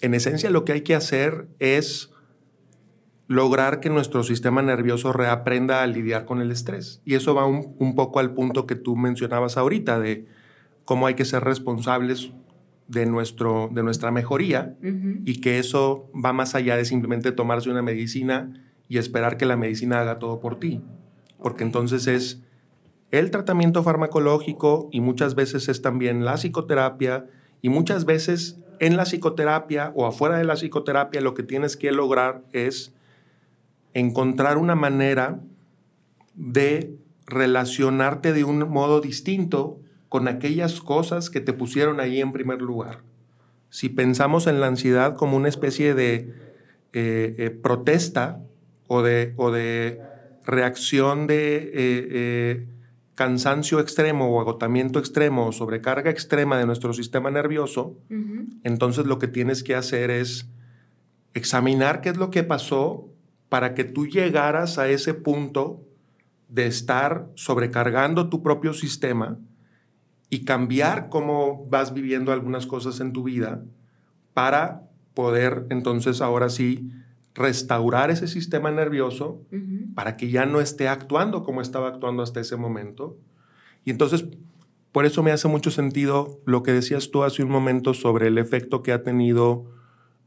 en 0.00 0.14
esencia 0.14 0.50
lo 0.50 0.64
que 0.64 0.72
hay 0.72 0.80
que 0.82 0.94
hacer 0.94 1.48
es 1.58 2.13
lograr 3.26 3.80
que 3.80 3.90
nuestro 3.90 4.22
sistema 4.22 4.62
nervioso 4.62 5.12
reaprenda 5.12 5.82
a 5.82 5.86
lidiar 5.86 6.24
con 6.24 6.40
el 6.40 6.50
estrés. 6.50 7.00
Y 7.04 7.14
eso 7.14 7.34
va 7.34 7.46
un, 7.46 7.74
un 7.78 7.94
poco 7.94 8.20
al 8.20 8.34
punto 8.34 8.66
que 8.66 8.74
tú 8.74 8.96
mencionabas 8.96 9.56
ahorita 9.56 9.98
de 9.98 10.26
cómo 10.84 11.06
hay 11.06 11.14
que 11.14 11.24
ser 11.24 11.42
responsables 11.44 12.32
de, 12.88 13.06
nuestro, 13.06 13.70
de 13.72 13.82
nuestra 13.82 14.10
mejoría 14.10 14.76
y 15.24 15.40
que 15.40 15.58
eso 15.58 16.10
va 16.12 16.32
más 16.32 16.54
allá 16.54 16.76
de 16.76 16.84
simplemente 16.84 17.32
tomarse 17.32 17.70
una 17.70 17.82
medicina 17.82 18.52
y 18.88 18.98
esperar 18.98 19.36
que 19.36 19.46
la 19.46 19.56
medicina 19.56 20.00
haga 20.00 20.18
todo 20.18 20.40
por 20.40 20.58
ti. 20.58 20.82
Porque 21.42 21.64
entonces 21.64 22.06
es 22.06 22.42
el 23.10 23.30
tratamiento 23.30 23.82
farmacológico 23.82 24.88
y 24.92 25.00
muchas 25.00 25.34
veces 25.34 25.68
es 25.68 25.82
también 25.82 26.24
la 26.24 26.34
psicoterapia 26.34 27.26
y 27.62 27.68
muchas 27.68 28.04
veces 28.04 28.60
en 28.80 28.96
la 28.96 29.04
psicoterapia 29.04 29.92
o 29.94 30.06
afuera 30.06 30.36
de 30.36 30.44
la 30.44 30.54
psicoterapia 30.54 31.20
lo 31.20 31.34
que 31.34 31.42
tienes 31.42 31.76
que 31.76 31.92
lograr 31.92 32.42
es 32.52 32.94
encontrar 33.94 34.58
una 34.58 34.74
manera 34.74 35.40
de 36.34 36.96
relacionarte 37.26 38.32
de 38.32 38.44
un 38.44 38.68
modo 38.68 39.00
distinto 39.00 39.80
con 40.08 40.28
aquellas 40.28 40.80
cosas 40.80 41.30
que 41.30 41.40
te 41.40 41.52
pusieron 41.52 42.00
ahí 42.00 42.20
en 42.20 42.32
primer 42.32 42.60
lugar. 42.60 43.02
Si 43.70 43.88
pensamos 43.88 44.46
en 44.46 44.60
la 44.60 44.66
ansiedad 44.66 45.16
como 45.16 45.36
una 45.36 45.48
especie 45.48 45.94
de 45.94 46.32
eh, 46.92 47.34
eh, 47.38 47.50
protesta 47.50 48.40
o 48.86 49.02
de, 49.02 49.32
o 49.36 49.50
de, 49.50 50.00
reacción 50.44 51.26
de 51.26 51.70
eh, 51.74 52.66
cansancio 53.14 53.80
extremo 53.80 54.28
o 54.28 54.40
agotamiento 54.40 54.98
extremo 54.98 55.46
o 55.46 55.52
sobrecarga 55.52 56.10
extrema 56.10 56.58
de 56.58 56.66
nuestro 56.66 56.92
sistema 56.92 57.30
nervioso, 57.30 57.96
entonces 58.62 59.06
lo 59.06 59.18
que 59.18 59.28
tienes 59.28 59.62
que 59.62 59.74
hacer 59.74 60.10
es 60.10 60.48
examinar 61.32 62.00
qué 62.00 62.10
es 62.10 62.16
lo 62.16 62.30
que 62.30 62.42
pasó 62.42 63.08
para 63.54 63.72
que 63.76 63.84
tú 63.84 64.08
llegaras 64.08 64.78
a 64.78 64.88
ese 64.88 65.14
punto 65.14 65.86
de 66.48 66.66
estar 66.66 67.28
sobrecargando 67.36 68.28
tu 68.28 68.42
propio 68.42 68.72
sistema 68.72 69.38
y 70.28 70.44
cambiar 70.44 71.08
cómo 71.08 71.64
vas 71.68 71.94
viviendo 71.94 72.32
algunas 72.32 72.66
cosas 72.66 72.98
en 72.98 73.12
tu 73.12 73.22
vida 73.22 73.62
para 74.32 74.90
poder 75.14 75.68
entonces 75.70 76.20
ahora 76.20 76.48
sí 76.48 76.90
restaurar 77.32 78.10
ese 78.10 78.26
sistema 78.26 78.72
nervioso 78.72 79.40
para 79.94 80.16
que 80.16 80.30
ya 80.30 80.46
no 80.46 80.60
esté 80.60 80.88
actuando 80.88 81.44
como 81.44 81.60
estaba 81.60 81.86
actuando 81.86 82.24
hasta 82.24 82.40
ese 82.40 82.56
momento. 82.56 83.16
Y 83.84 83.92
entonces, 83.92 84.24
por 84.90 85.06
eso 85.06 85.22
me 85.22 85.30
hace 85.30 85.46
mucho 85.46 85.70
sentido 85.70 86.40
lo 86.44 86.64
que 86.64 86.72
decías 86.72 87.12
tú 87.12 87.22
hace 87.22 87.44
un 87.44 87.52
momento 87.52 87.94
sobre 87.94 88.26
el 88.26 88.36
efecto 88.36 88.82
que 88.82 88.90
ha 88.90 89.04
tenido 89.04 89.70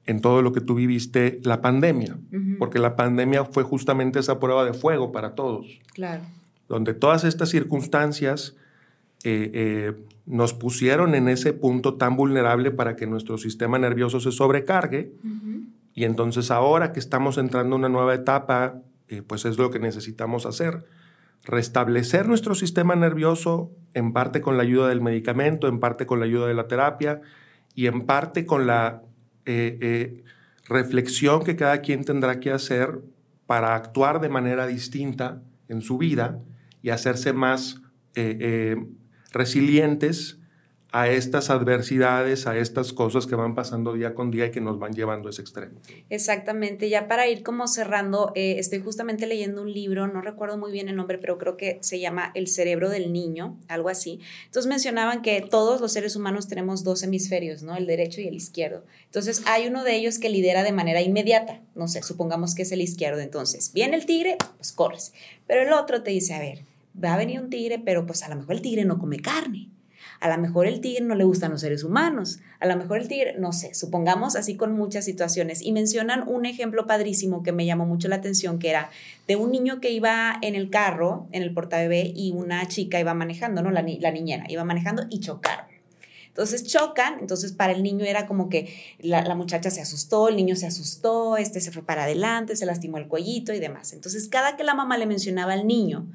en 0.08 0.22
todo 0.22 0.41
lo 0.41 0.54
que 0.54 0.62
tú 0.62 0.76
viviste 0.76 1.39
la 1.43 1.62
pandemia, 1.62 2.17
porque 2.58 2.80
la 2.80 2.96
pandemia 2.96 3.43
fue 3.43 3.63
justamente 3.63 4.20
esa 4.20 4.39
prueba 4.39 4.63
de 4.65 4.74
fuego 4.74 5.12
para 5.12 5.36
todos. 5.36 5.80
Claro. 5.93 6.24
Donde 6.70 6.93
todas 6.93 7.26
estas 7.26 7.50
circunstancias 7.50 8.56
eh, 9.24 9.52
eh, 9.54 9.93
nos 10.26 10.54
pusieron 10.54 11.13
en 11.13 11.28
ese 11.28 11.52
punto 11.52 11.96
tan 11.96 12.15
vulnerable 12.15 12.72
para 12.72 12.96
que 12.96 13.06
nuestro 13.06 13.38
sistema 13.38 13.78
nervioso 13.78 14.20
se 14.20 14.32
sobrecargue. 14.32 15.12
Y 15.93 16.06
entonces 16.06 16.52
ahora 16.52 16.93
que 16.93 17.00
estamos 17.00 17.38
entrando 17.38 17.76
en 17.76 17.82
una 17.82 17.89
nueva 17.89 18.13
etapa, 18.13 18.82
eh, 19.10 19.24
pues 19.26 19.46
es 19.46 19.58
lo 19.58 19.72
que 19.72 19.80
necesitamos 19.80 20.46
hacer. 20.46 20.86
Restablecer 21.43 22.28
nuestro 22.28 22.56
sistema 22.56 22.96
nervioso, 22.96 23.72
en 23.93 24.13
parte 24.13 24.39
con 24.39 24.58
la 24.58 24.63
ayuda 24.63 24.88
del 24.88 25.02
medicamento, 25.02 25.67
en 25.67 25.80
parte 25.80 26.06
con 26.06 26.20
la 26.20 26.26
ayuda 26.26 26.48
de 26.48 26.54
la 26.54 26.67
terapia 26.67 27.22
y 27.74 27.88
en 27.88 28.06
parte 28.06 28.46
con 28.46 28.67
la 28.67 29.02
reflexión 30.68 31.44
que 31.44 31.56
cada 31.56 31.82
quien 31.82 32.04
tendrá 32.04 32.40
que 32.40 32.52
hacer 32.52 33.00
para 33.46 33.76
actuar 33.76 34.20
de 34.20 34.30
manera 34.30 34.68
distinta 34.68 35.42
en 35.70 35.82
su 35.82 35.98
vida 35.98 36.42
y 36.82 36.90
hacerse 36.90 37.34
más 37.34 37.82
resilientes 39.32 40.40
a 40.98 41.10
estas 41.10 41.52
adversidades, 41.52 42.48
a 42.48 42.58
estas 42.58 42.92
cosas 42.92 43.28
que 43.28 43.36
van 43.36 43.54
pasando 43.54 43.94
día 43.94 44.16
con 44.16 44.32
día 44.32 44.48
y 44.48 44.52
que 44.52 44.62
nos 44.62 44.80
van 44.80 44.94
llevando 44.94 45.30
a 45.30 45.32
ese 45.32 45.44
extremo. 45.44 45.80
Exactamente, 46.10 46.90
ya 46.90 47.08
para 47.08 47.28
ir 47.28 47.44
como 47.44 47.68
cerrando, 47.68 48.32
eh, 48.34 48.56
estoy 48.58 48.80
justamente 48.80 49.28
leyendo 49.28 49.62
un 49.62 49.72
libro, 49.72 50.08
no 50.08 50.22
recuerdo 50.22 50.58
muy 50.58 50.72
bien 50.72 50.90
el 50.90 50.96
nombre, 50.96 51.20
pero 51.20 51.38
creo 51.38 51.56
que 51.56 51.78
se 51.82 52.00
llama 52.00 52.32
El 52.34 52.48
cerebro 52.48 52.90
del 52.90 53.14
niño, 53.14 53.60
algo 53.68 53.90
así. 53.90 54.22
Entonces 54.46 54.68
mencionaban 54.68 55.22
que 55.22 55.40
todos 55.42 55.82
los 55.82 55.92
seres 55.92 56.16
humanos 56.16 56.48
tenemos 56.48 56.84
dos 56.84 57.04
hemisferios, 57.04 57.62
¿no? 57.62 57.76
El 57.76 57.86
derecho 57.86 58.20
y 58.22 58.28
el 58.28 58.34
izquierdo. 58.34 58.84
Entonces 59.06 59.44
hay 59.46 59.68
uno 59.68 59.84
de 59.84 59.96
ellos 59.98 60.18
que 60.18 60.30
lidera 60.30 60.64
de 60.64 60.72
manera 60.72 61.04
inmediata, 61.04 61.62
no 61.76 61.88
sé, 61.88 62.02
supongamos 62.02 62.56
que 62.56 62.64
es 62.64 62.72
el 62.72 62.82
izquierdo, 62.82 63.22
entonces 63.22 63.72
viene 63.72 63.98
el 63.98 64.08
tigre, 64.08 64.38
pues 64.58 64.72
corres, 64.72 65.14
pero 65.46 65.62
el 65.62 65.74
otro 65.74 66.02
te 66.02 66.10
dice, 66.10 66.34
a 66.34 66.40
ver, 66.40 66.64
va 67.02 67.14
a 67.14 67.18
venir 67.18 67.40
un 67.40 67.52
tigre, 67.52 67.78
pero 67.78 68.08
pues 68.08 68.24
a 68.24 68.30
lo 68.30 68.38
mejor 68.38 68.56
el 68.56 68.64
tigre 68.64 68.84
no 68.84 68.98
come 68.98 69.20
carne 69.20 69.70
a 70.20 70.30
lo 70.30 70.38
mejor 70.42 70.68
el 70.68 70.82
tigre 70.82 71.04
no 71.04 71.16
le 71.16 71.24
gustan 71.24 71.52
los 71.52 71.62
seres 71.62 71.84
humanos, 71.84 72.40
a 72.60 72.66
lo 72.66 72.76
mejor 72.76 73.00
el 73.00 73.08
tigre, 73.08 73.36
no 73.38 73.54
sé, 73.54 73.74
supongamos 73.74 74.36
así 74.36 74.56
con 74.56 74.74
muchas 74.74 75.06
situaciones. 75.06 75.62
Y 75.62 75.72
mencionan 75.72 76.28
un 76.28 76.46
ejemplo 76.46 76.88
padrísimo 76.88 77.44
que 77.44 77.52
me 77.52 77.66
llamó 77.66 77.86
mucho 77.86 78.08
la 78.08 78.16
atención, 78.16 78.60
que 78.60 78.70
era 78.70 78.90
de 79.28 79.36
un 79.36 79.52
niño 79.52 79.80
que 79.80 79.92
iba 79.92 80.38
en 80.42 80.56
el 80.56 80.70
carro, 80.70 81.28
en 81.32 81.44
el 81.44 81.54
portabebé, 81.54 82.12
y 82.16 82.32
una 82.32 82.68
chica 82.68 83.00
iba 83.00 83.14
manejando, 83.14 83.62
¿no? 83.62 83.72
La, 83.72 83.82
niñera 83.82 84.46
iba 84.50 84.64
manejando 84.64 85.04
y 85.10 85.20
chocaron. 85.20 85.66
Entonces 86.28 86.66
chocan, 86.66 87.18
entonces 87.20 87.52
para 87.52 87.74
el 87.74 87.82
niño 87.82 88.06
era 88.06 88.28
como 88.28 88.48
que 88.48 88.72
la, 89.00 89.24
la, 89.24 89.34
muchacha 89.34 89.72
se 89.72 89.82
asustó, 89.82 90.30
el 90.30 90.36
niño 90.36 90.56
se 90.56 90.68
asustó, 90.68 91.36
este 91.36 91.62
se 91.62 91.72
fue 91.72 91.82
para 91.82 92.04
adelante, 92.04 92.56
se 92.56 92.68
lastimó 92.68 93.00
el 93.00 93.08
cuellito 93.08 93.54
y 93.54 93.60
demás. 93.60 93.92
Entonces 93.92 94.28
cada 94.28 94.56
que 94.56 94.64
la 94.64 94.76
mamá 94.76 95.00
le 95.00 95.08
mencionaba 95.08 95.54
al 95.54 95.66
niño 95.66 96.06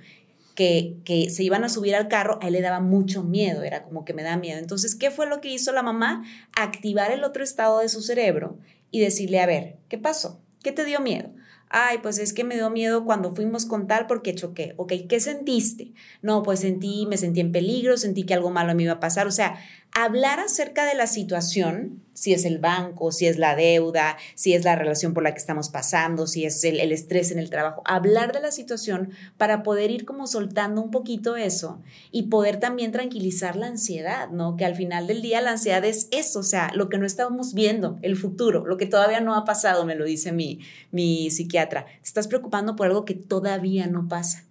que, 0.54 0.96
que, 1.04 1.30
se 1.30 1.42
iban 1.42 1.64
a 1.64 1.68
subir 1.68 1.94
al 1.94 2.08
carro, 2.08 2.38
a 2.42 2.48
él 2.48 2.52
le 2.54 2.60
daba 2.60 2.80
mucho 2.80 3.22
miedo, 3.22 3.62
era 3.62 3.82
como 3.84 4.04
que 4.04 4.14
me 4.14 4.22
da 4.22 4.36
miedo. 4.36 4.58
Entonces, 4.58 4.94
¿qué 4.94 5.10
fue 5.10 5.26
lo 5.26 5.40
que 5.40 5.48
hizo 5.48 5.72
la 5.72 5.82
mamá? 5.82 6.24
Activar 6.54 7.10
el 7.10 7.24
otro 7.24 7.42
estado 7.42 7.80
de 7.80 7.88
su 7.88 8.02
cerebro 8.02 8.58
y 8.90 9.00
decirle, 9.00 9.40
a 9.40 9.46
ver, 9.46 9.76
¿qué 9.88 9.98
pasó? 9.98 10.40
¿Qué 10.62 10.72
te 10.72 10.84
dio 10.84 11.00
miedo? 11.00 11.30
Ay, 11.74 11.98
pues 12.02 12.18
es 12.18 12.34
que 12.34 12.44
me 12.44 12.54
dio 12.54 12.68
miedo 12.68 13.06
cuando 13.06 13.34
fuimos 13.34 13.64
con 13.64 13.86
tal 13.86 14.06
porque 14.06 14.34
choqué. 14.34 14.74
Ok, 14.76 14.92
¿qué 15.08 15.20
sentiste? 15.20 15.92
No, 16.20 16.42
pues 16.42 16.60
sentí, 16.60 17.06
me 17.06 17.16
sentí 17.16 17.40
en 17.40 17.50
peligro, 17.50 17.96
sentí 17.96 18.24
que 18.24 18.34
algo 18.34 18.50
malo 18.50 18.74
me 18.74 18.82
iba 18.82 18.92
a 18.92 19.00
pasar. 19.00 19.26
O 19.26 19.30
sea, 19.30 19.58
hablar 19.94 20.40
acerca 20.40 20.86
de 20.86 20.94
la 20.94 21.06
situación, 21.06 22.02
si 22.14 22.32
es 22.32 22.44
el 22.44 22.58
banco, 22.58 23.12
si 23.12 23.26
es 23.26 23.38
la 23.38 23.54
deuda, 23.56 24.16
si 24.34 24.54
es 24.54 24.64
la 24.64 24.74
relación 24.74 25.12
por 25.12 25.22
la 25.22 25.32
que 25.32 25.38
estamos 25.38 25.68
pasando, 25.68 26.26
si 26.26 26.44
es 26.44 26.62
el, 26.64 26.80
estrés 26.92 27.30
en 27.30 27.38
el 27.38 27.50
trabajo, 27.50 27.82
hablar 27.84 28.32
de 28.32 28.40
la 28.40 28.52
situación 28.52 29.10
para 29.36 29.62
poder 29.62 29.90
ir 29.90 30.04
como 30.04 30.26
soltando 30.26 30.82
un 30.82 30.90
poquito 30.90 31.36
eso 31.36 31.82
y 32.10 32.24
poder 32.24 32.58
también 32.58 32.92
tranquilizar 32.92 33.56
la 33.56 33.66
ansiedad, 33.66 34.30
¿no? 34.30 34.56
Que 34.56 34.64
al 34.64 34.76
final 34.76 35.06
del 35.06 35.20
día 35.20 35.40
la 35.40 35.52
ansiedad 35.52 35.84
es 35.84 36.08
eso, 36.10 36.40
o 36.40 36.44
sea, 36.44 36.70
lo 36.74 36.88
que 36.88 36.98
no 36.98 37.06
estamos 37.06 37.54
viendo, 37.54 37.98
el 38.02 38.16
futuro, 38.16 38.66
lo 38.66 38.76
que 38.76 38.86
todavía 38.86 39.20
no 39.20 39.34
ha 39.34 39.44
pasado, 39.44 39.84
me 39.84 39.94
lo 39.94 40.04
dice 40.04 40.32
mi, 40.32 40.60
mi 40.90 41.30
psiquiatra. 41.30 41.84
Te 41.84 41.92
estás 42.02 42.28
preocupando 42.28 42.76
por 42.76 42.86
algo 42.86 43.04
que 43.04 43.14
todavía 43.14 43.86
no 43.86 44.08
pasa. 44.08 44.44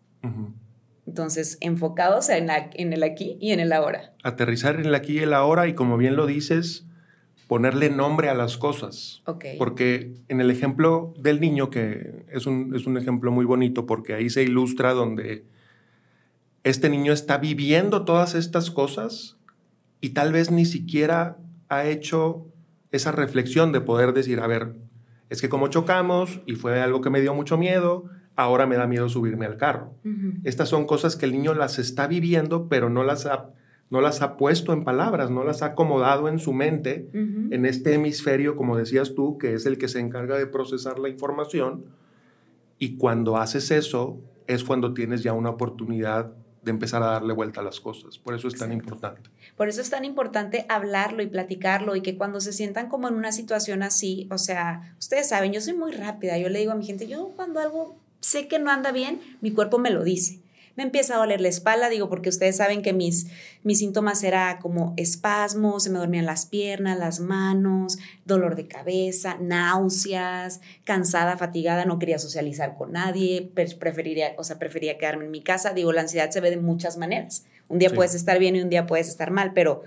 Entonces, 1.11 1.57
enfocados 1.59 2.29
en, 2.29 2.47
en, 2.49 2.93
el 2.93 3.03
aquí 3.03 3.37
y 3.41 3.51
en 3.51 3.59
el 3.59 3.73
ahora. 3.73 4.13
Aterrizar 4.23 4.75
en 4.75 4.85
el 4.85 4.95
aquí 4.95 5.15
y 5.15 5.19
el 5.19 5.33
ahora 5.33 5.67
y 5.67 5.73
como 5.73 5.97
bien 5.97 6.15
lo 6.15 6.25
dices, 6.25 6.85
ponerle 7.47 7.89
nombre 7.89 8.29
a 8.29 8.33
las 8.33 8.55
cosas. 8.55 9.21
Porque 9.57 10.13
en 10.29 10.39
el 10.39 10.49
ejemplo 10.49 11.13
del 11.19 11.41
niño, 11.41 11.69
que 11.69 12.23
es 12.31 12.45
un, 12.45 12.73
es 12.73 12.87
un 12.87 12.97
ejemplo 12.97 13.29
muy 13.29 13.43
bonito 13.43 13.85
porque 13.85 14.13
ahí 14.13 14.29
se 14.29 14.43
ilustra 14.43 14.93
donde 14.93 15.43
este 16.63 16.89
niño 16.89 17.11
está 17.11 17.37
viviendo 17.37 18.05
todas 18.05 18.33
estas 18.33 18.71
cosas 18.71 19.35
y 19.99 20.11
tal 20.11 20.31
vez 20.31 20.49
ni 20.49 20.63
siquiera 20.63 21.39
ha 21.67 21.83
hecho 21.83 22.45
esa 22.91 23.11
reflexión 23.11 23.73
de 23.73 23.81
poder 23.81 24.13
decir, 24.13 24.39
a 24.39 24.47
ver, 24.47 24.77
es 25.29 25.41
que 25.41 25.49
como 25.49 25.67
chocamos 25.67 26.39
y 26.45 26.53
fue 26.55 26.79
algo 26.79 27.01
que 27.01 27.09
me 27.09 27.19
dio 27.19 27.33
mucho 27.33 27.57
miedo, 27.57 28.05
ahora 28.35 28.65
me 28.65 28.75
da 28.75 28.87
miedo 28.87 29.09
subirme 29.09 29.45
al 29.45 29.57
carro. 29.57 29.93
Estas 30.43 30.69
son 30.69 30.85
cosas 30.85 31.15
que 31.15 31.25
el 31.25 31.31
niño 31.31 31.53
las 31.53 31.79
está 31.79 32.07
viviendo, 32.07 32.67
pero 32.67 32.89
no 32.89 33.03
las 33.03 33.25
ha, 33.25 33.49
no 33.89 34.01
las 34.01 34.21
ha 34.21 34.37
puesto 34.37 34.73
en 34.73 34.83
palabras, 34.83 35.29
no 35.29 35.43
las 35.43 35.61
ha 35.61 35.67
acomodado 35.67 36.27
en 36.27 36.39
su 36.39 36.53
mente, 36.53 37.09
en 37.13 37.65
este 37.65 37.93
hemisferio, 37.93 38.55
como 38.55 38.77
decías 38.77 39.13
tú, 39.15 39.37
que 39.37 39.53
es 39.53 39.65
el 39.65 39.77
que 39.77 39.87
se 39.87 39.99
encarga 39.99 40.37
de 40.37 40.47
procesar 40.47 40.99
la 40.99 41.09
información. 41.09 41.85
Y 42.79 42.97
cuando 42.97 43.37
haces 43.37 43.69
eso, 43.71 44.19
es 44.47 44.63
cuando 44.63 44.93
tienes 44.93 45.23
ya 45.23 45.33
una 45.33 45.49
oportunidad 45.49 46.33
de 46.63 46.71
empezar 46.71 47.01
a 47.01 47.07
darle 47.07 47.33
vuelta 47.33 47.61
a 47.61 47.63
las 47.63 47.79
cosas. 47.79 48.19
Por 48.19 48.35
eso 48.35 48.47
es 48.47 48.55
tan 48.55 48.71
importante. 48.71 49.29
Por 49.57 49.67
eso 49.67 49.81
es 49.81 49.89
tan 49.89 50.05
importante 50.05 50.65
hablarlo 50.69 51.23
y 51.23 51.27
platicarlo 51.27 51.95
y 51.95 52.01
que 52.01 52.17
cuando 52.17 52.39
se 52.39 52.53
sientan 52.53 52.87
como 52.87 53.07
en 53.07 53.15
una 53.15 53.31
situación 53.31 53.81
así, 53.81 54.27
o 54.31 54.37
sea, 54.37 54.95
ustedes 54.99 55.29
saben, 55.29 55.53
yo 55.53 55.61
soy 55.61 55.73
muy 55.73 55.91
rápida, 55.91 56.37
yo 56.37 56.49
le 56.49 56.59
digo 56.59 56.71
a 56.71 56.75
mi 56.75 56.85
gente, 56.85 57.07
yo 57.07 57.31
cuando 57.35 57.59
algo 57.59 58.00
sé 58.21 58.47
que 58.47 58.59
no 58.59 58.71
anda 58.71 58.91
bien, 58.91 59.19
mi 59.41 59.51
cuerpo 59.51 59.77
me 59.77 59.89
lo 59.89 60.03
dice. 60.03 60.39
Me 60.77 60.83
empieza 60.83 61.15
a 61.15 61.17
doler 61.17 61.41
la 61.41 61.49
espalda, 61.49 61.89
digo, 61.89 62.07
porque 62.07 62.29
ustedes 62.29 62.55
saben 62.55 62.81
que 62.81 62.93
mis, 62.93 63.27
mis 63.63 63.79
síntomas 63.79 64.23
era 64.23 64.57
como 64.59 64.93
espasmos, 64.95 65.83
se 65.83 65.89
me 65.89 65.99
dormían 65.99 66.25
las 66.25 66.45
piernas, 66.45 66.97
las 66.97 67.19
manos, 67.19 67.97
dolor 68.25 68.55
de 68.55 68.67
cabeza, 68.67 69.37
náuseas, 69.41 70.61
cansada, 70.85 71.37
fatigada, 71.37 71.83
no 71.83 71.99
quería 71.99 72.19
socializar 72.19 72.77
con 72.77 72.93
nadie, 72.93 73.51
preferiría, 73.53 74.33
o 74.37 74.45
sea, 74.45 74.59
prefería 74.59 74.97
quedarme 74.97 75.25
en 75.25 75.31
mi 75.31 75.41
casa. 75.41 75.73
Digo, 75.73 75.91
la 75.91 76.01
ansiedad 76.01 76.31
se 76.31 76.39
ve 76.39 76.49
de 76.49 76.57
muchas 76.57 76.97
maneras. 76.97 77.45
Un 77.67 77.79
día 77.79 77.89
puedes 77.89 78.15
estar 78.15 78.39
bien 78.39 78.55
y 78.55 78.61
un 78.61 78.69
día 78.69 78.85
puedes 78.85 79.09
estar 79.09 79.29
mal, 79.29 79.51
pero 79.53 79.83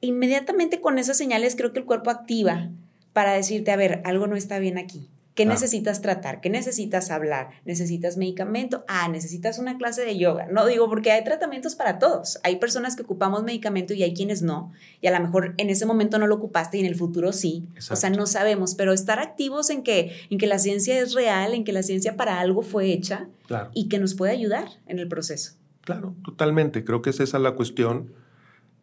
inmediatamente 0.00 0.80
con 0.80 0.98
esas 0.98 1.18
señales 1.18 1.54
creo 1.54 1.72
que 1.72 1.80
el 1.80 1.86
cuerpo 1.86 2.10
activa 2.10 2.70
para 3.12 3.34
decirte, 3.34 3.72
a 3.72 3.76
ver, 3.76 4.00
algo 4.04 4.26
no 4.26 4.36
está 4.36 4.58
bien 4.58 4.78
aquí 4.78 5.10
¿Qué 5.38 5.46
necesitas 5.46 6.02
tratar? 6.02 6.40
¿Qué 6.40 6.50
necesitas 6.50 7.12
hablar? 7.12 7.50
¿Necesitas 7.64 8.16
medicamento? 8.16 8.84
Ah, 8.88 9.06
necesitas 9.08 9.60
una 9.60 9.78
clase 9.78 10.04
de 10.04 10.18
yoga. 10.18 10.48
No 10.50 10.66
digo 10.66 10.88
porque 10.88 11.12
hay 11.12 11.22
tratamientos 11.22 11.76
para 11.76 12.00
todos. 12.00 12.40
Hay 12.42 12.56
personas 12.56 12.96
que 12.96 13.02
ocupamos 13.02 13.44
medicamento 13.44 13.94
y 13.94 14.02
hay 14.02 14.14
quienes 14.14 14.42
no. 14.42 14.72
Y 15.00 15.06
a 15.06 15.16
lo 15.16 15.24
mejor 15.24 15.54
en 15.56 15.70
ese 15.70 15.86
momento 15.86 16.18
no 16.18 16.26
lo 16.26 16.34
ocupaste 16.34 16.78
y 16.78 16.80
en 16.80 16.86
el 16.86 16.96
futuro 16.96 17.32
sí. 17.32 17.68
O 17.88 17.94
sea, 17.94 18.10
no 18.10 18.26
sabemos, 18.26 18.74
pero 18.74 18.92
estar 18.92 19.20
activos 19.20 19.70
en 19.70 19.84
que, 19.84 20.10
en 20.28 20.38
que 20.38 20.48
la 20.48 20.58
ciencia 20.58 21.00
es 21.00 21.14
real, 21.14 21.54
en 21.54 21.62
que 21.62 21.70
la 21.72 21.84
ciencia 21.84 22.16
para 22.16 22.40
algo 22.40 22.62
fue 22.62 22.92
hecha 22.92 23.28
y 23.74 23.88
que 23.88 24.00
nos 24.00 24.16
puede 24.16 24.32
ayudar 24.32 24.66
en 24.88 24.98
el 24.98 25.06
proceso. 25.06 25.52
Claro, 25.82 26.16
totalmente. 26.24 26.82
Creo 26.82 27.00
que 27.00 27.10
es 27.10 27.20
esa 27.20 27.38
la 27.38 27.52
cuestión. 27.52 28.12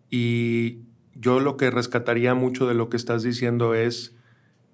Y 0.10 0.78
yo 1.16 1.42
lo 1.42 1.58
que 1.58 1.70
rescataría 1.70 2.34
mucho 2.34 2.66
de 2.66 2.76
lo 2.76 2.88
que 2.88 2.96
estás 2.96 3.24
diciendo 3.24 3.76
es 3.76 4.16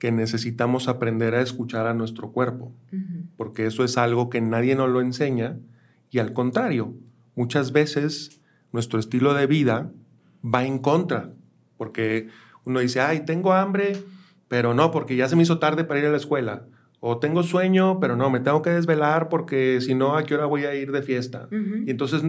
que 0.01 0.11
necesitamos 0.11 0.87
aprender 0.87 1.35
a 1.35 1.41
escuchar 1.41 1.85
a 1.85 1.93
nuestro 1.93 2.31
cuerpo, 2.31 2.73
porque 3.37 3.67
eso 3.67 3.83
es 3.83 3.99
algo 3.99 4.31
que 4.31 4.41
nadie 4.41 4.73
nos 4.73 4.89
lo 4.89 4.99
enseña 4.99 5.59
y 6.09 6.17
al 6.17 6.33
contrario, 6.33 6.95
muchas 7.35 7.71
veces 7.71 8.41
nuestro 8.71 8.99
estilo 8.99 9.35
de 9.35 9.45
vida 9.45 9.91
va 10.43 10.65
en 10.65 10.79
contra, 10.79 11.35
porque 11.77 12.29
uno 12.65 12.79
dice, 12.79 12.99
ay, 12.99 13.25
tengo 13.27 13.53
hambre, 13.53 13.95
pero 14.47 14.73
no, 14.73 14.89
porque 14.89 15.15
ya 15.15 15.29
se 15.29 15.35
me 15.35 15.43
hizo 15.43 15.59
tarde 15.59 15.83
para 15.83 15.99
ir 15.99 16.07
a 16.07 16.11
la 16.11 16.17
escuela. 16.17 16.65
O 16.99 17.19
tengo 17.19 17.43
sueño, 17.43 17.99
pero 17.99 18.15
no, 18.15 18.31
me 18.31 18.39
tengo 18.39 18.63
que 18.63 18.71
desvelar 18.71 19.29
porque 19.29 19.81
si 19.81 19.93
no, 19.93 20.17
¿a 20.17 20.23
qué 20.23 20.33
hora 20.33 20.47
voy 20.47 20.65
a 20.65 20.73
ir 20.73 20.91
de 20.91 21.03
fiesta? 21.03 21.47
Y 21.85 21.91
entonces, 21.91 22.23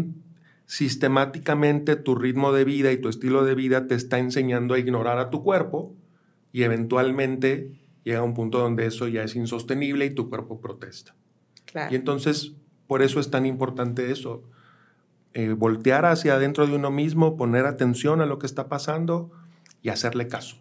sistemáticamente 0.66 1.96
tu 1.96 2.16
ritmo 2.16 2.52
de 2.52 2.64
vida 2.64 2.92
y 2.92 3.00
tu 3.00 3.08
estilo 3.08 3.46
de 3.46 3.54
vida 3.54 3.86
te 3.86 3.94
está 3.94 4.18
enseñando 4.18 4.74
a 4.74 4.78
ignorar 4.78 5.16
a 5.18 5.30
tu 5.30 5.42
cuerpo 5.42 5.96
y 6.52 6.62
eventualmente 6.62 7.72
llega 8.04 8.22
un 8.22 8.34
punto 8.34 8.58
donde 8.58 8.86
eso 8.86 9.08
ya 9.08 9.22
es 9.22 9.34
insostenible 9.34 10.04
y 10.06 10.10
tu 10.10 10.28
cuerpo 10.28 10.60
protesta. 10.60 11.14
Y 11.90 11.94
entonces, 11.94 12.52
por 12.86 13.02
eso 13.02 13.18
es 13.18 13.30
tan 13.30 13.46
importante 13.46 14.10
eso, 14.12 14.42
eh, 15.32 15.50
voltear 15.50 16.04
hacia 16.04 16.34
adentro 16.34 16.66
de 16.66 16.76
uno 16.76 16.90
mismo, 16.90 17.36
poner 17.36 17.64
atención 17.64 18.20
a 18.20 18.26
lo 18.26 18.38
que 18.38 18.46
está 18.46 18.68
pasando 18.68 19.30
y 19.80 19.88
hacerle 19.88 20.28
caso. 20.28 20.56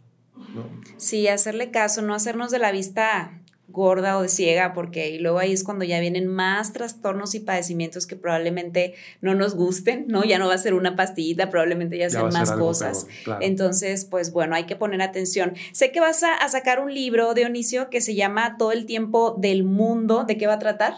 Sí, 0.98 1.28
hacerle 1.28 1.72
caso, 1.72 2.02
no 2.02 2.14
hacernos 2.14 2.52
de 2.52 2.60
la 2.60 2.72
vista 2.72 3.41
gorda 3.72 4.18
o 4.18 4.22
de 4.22 4.30
ciega, 4.30 4.74
porque 4.74 5.10
y 5.10 5.20
luego 5.20 5.40
ahí 5.40 5.52
es 5.52 5.64
cuando 5.64 5.86
ya 5.86 6.00
vienen 6.00 6.28
más 6.28 6.74
trastornos 6.74 7.36
y 7.36 7.40
padecimientos 7.40 8.08
que 8.08 8.16
probablemente 8.16 8.94
no 9.22 9.36
nos 9.36 9.56
gusten, 9.56 10.06
¿no? 10.08 10.24
Ya 10.24 10.40
no 10.40 10.48
va 10.48 10.56
a 10.56 10.58
ser 10.58 10.74
una 10.74 10.96
pastillita, 10.96 11.50
probablemente 11.50 11.98
ya, 11.98 12.10
sean 12.10 12.30
más 12.34 12.52
cosas. 12.52 13.08
Entonces, 13.40 14.06
pues 14.06 14.32
bueno, 14.32 14.56
hay 14.56 14.66
que 14.66 14.76
poner 14.76 15.02
atención. 15.02 15.54
Sé 15.72 15.92
que 15.92 16.00
vas 16.00 16.24
a, 16.24 16.48
sacar 16.50 16.80
un 16.80 16.94
libro, 16.94 17.34
Dionisio, 17.34 17.90
que 17.90 18.02
se 18.02 18.16
llama 18.16 18.58
Todo 18.58 18.72
el 18.72 18.86
tiempo 18.86 19.36
del 19.40 19.64
mundo. 19.64 20.26
¿De 20.26 20.38
qué 20.38 20.48
va 20.48 20.54
a 20.54 20.60
tratar? 20.60 20.94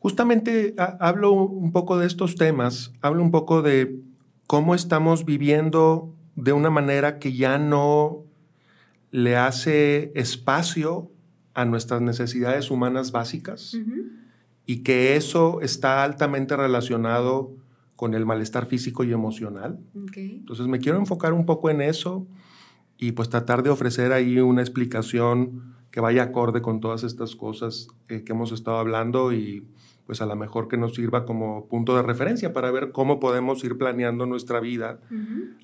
Justamente 0.00 0.74
hablo 0.78 1.32
un 1.32 1.72
poco 1.72 1.98
de 1.98 2.06
estos 2.06 2.36
temas, 2.36 2.92
hablo 3.02 3.22
un 3.22 3.30
poco 3.30 3.62
de 3.62 3.96
cómo 4.46 4.74
estamos 4.74 5.24
viviendo 5.24 6.14
de 6.36 6.52
una 6.52 6.70
manera 6.70 7.18
que 7.18 7.32
ya 7.32 7.58
no 7.58 8.24
le 9.10 9.36
hace 9.36 10.12
espacio 10.14 11.10
a 11.58 11.64
nuestras 11.64 12.00
necesidades 12.00 12.70
humanas 12.70 13.10
básicas 13.10 13.76
y 14.64 14.84
que 14.84 15.16
eso 15.16 15.60
está 15.60 16.04
altamente 16.04 16.56
relacionado 16.56 17.52
con 17.96 18.14
el 18.14 18.24
malestar 18.24 18.66
físico 18.66 19.02
y 19.02 19.12
emocional. 19.12 19.80
Entonces 20.14 20.68
me 20.68 20.78
quiero 20.78 20.98
enfocar 20.98 21.32
un 21.32 21.46
poco 21.46 21.68
en 21.68 21.80
eso 21.80 22.28
y 22.96 23.10
pues 23.10 23.28
tratar 23.28 23.64
de 23.64 23.70
ofrecer 23.70 24.12
ahí 24.12 24.38
una 24.38 24.60
explicación 24.60 25.74
que 25.90 26.00
vaya 26.00 26.22
acorde 26.24 26.62
con 26.62 26.80
todas 26.80 27.02
estas 27.02 27.36
cosas 27.36 27.88
eh, 28.08 28.24
que 28.24 28.32
hemos 28.32 28.52
estado 28.52 28.78
hablando 28.78 29.32
y 29.32 29.66
pues 30.08 30.22
a 30.22 30.26
lo 30.26 30.36
mejor 30.36 30.68
que 30.68 30.78
nos 30.78 30.94
sirva 30.94 31.26
como 31.26 31.66
punto 31.66 31.94
de 31.94 32.02
referencia 32.02 32.54
para 32.54 32.70
ver 32.70 32.92
cómo 32.92 33.20
podemos 33.20 33.62
ir 33.62 33.76
planeando 33.76 34.24
nuestra 34.24 34.58
vida, 34.58 35.00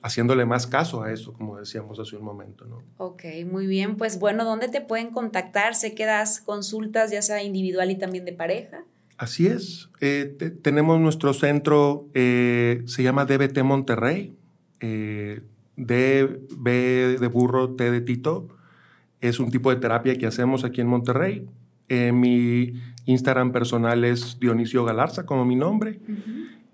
haciéndole 0.03 0.45
más 0.45 0.67
caso 0.67 1.03
a 1.03 1.11
eso, 1.11 1.33
como 1.33 1.57
decíamos 1.57 1.99
hace 1.99 2.17
un 2.17 2.25
momento. 2.25 2.67
¿no? 2.67 2.83
Ok, 2.99 3.25
muy 3.51 3.67
bien. 3.67 3.97
Pues 3.97 4.19
bueno, 4.19 4.45
¿dónde 4.45 4.69
te 4.69 4.83
pueden 4.83 5.13
contactar? 5.13 5.75
Sé 5.75 5.95
que 5.95 6.05
das 6.05 6.41
consultas, 6.41 7.11
ya 7.11 7.23
sea 7.23 7.43
individual 7.43 7.91
y 7.91 7.97
también 7.97 8.27
de 8.27 8.35
pareja. 8.35 8.85
Así 9.17 9.47
es. 9.47 9.89
Eh, 10.03 10.37
tenemos 10.61 11.01
nuestro 11.01 11.33
centro, 11.33 12.09
eh, 12.13 12.83
se 12.87 13.03
llama 13.03 13.25
DBT 13.25 13.63
Monterrey, 13.63 14.37
eh, 14.81 15.41
DB 15.77 17.19
de 17.19 17.29
burro, 17.29 17.77
T 17.77 17.91
de 17.91 18.01
Tito. 18.03 18.49
Es 19.27 19.41
un 19.41 19.51
tipo 19.51 19.71
de 19.71 19.77
terapia 19.77 20.17
que 20.17 20.27
hacemos 20.27 20.65
aquí 20.65 20.83
en 20.83 20.87
Monterrey. 20.87 21.47
Eh, 21.89 22.13
mi 22.13 22.75
Instagram 23.07 23.53
personal 23.53 24.05
es 24.05 24.39
Dionisio 24.39 24.85
Galarza, 24.85 25.25
como 25.25 25.47
mi 25.47 25.57
nombre. 25.57 25.99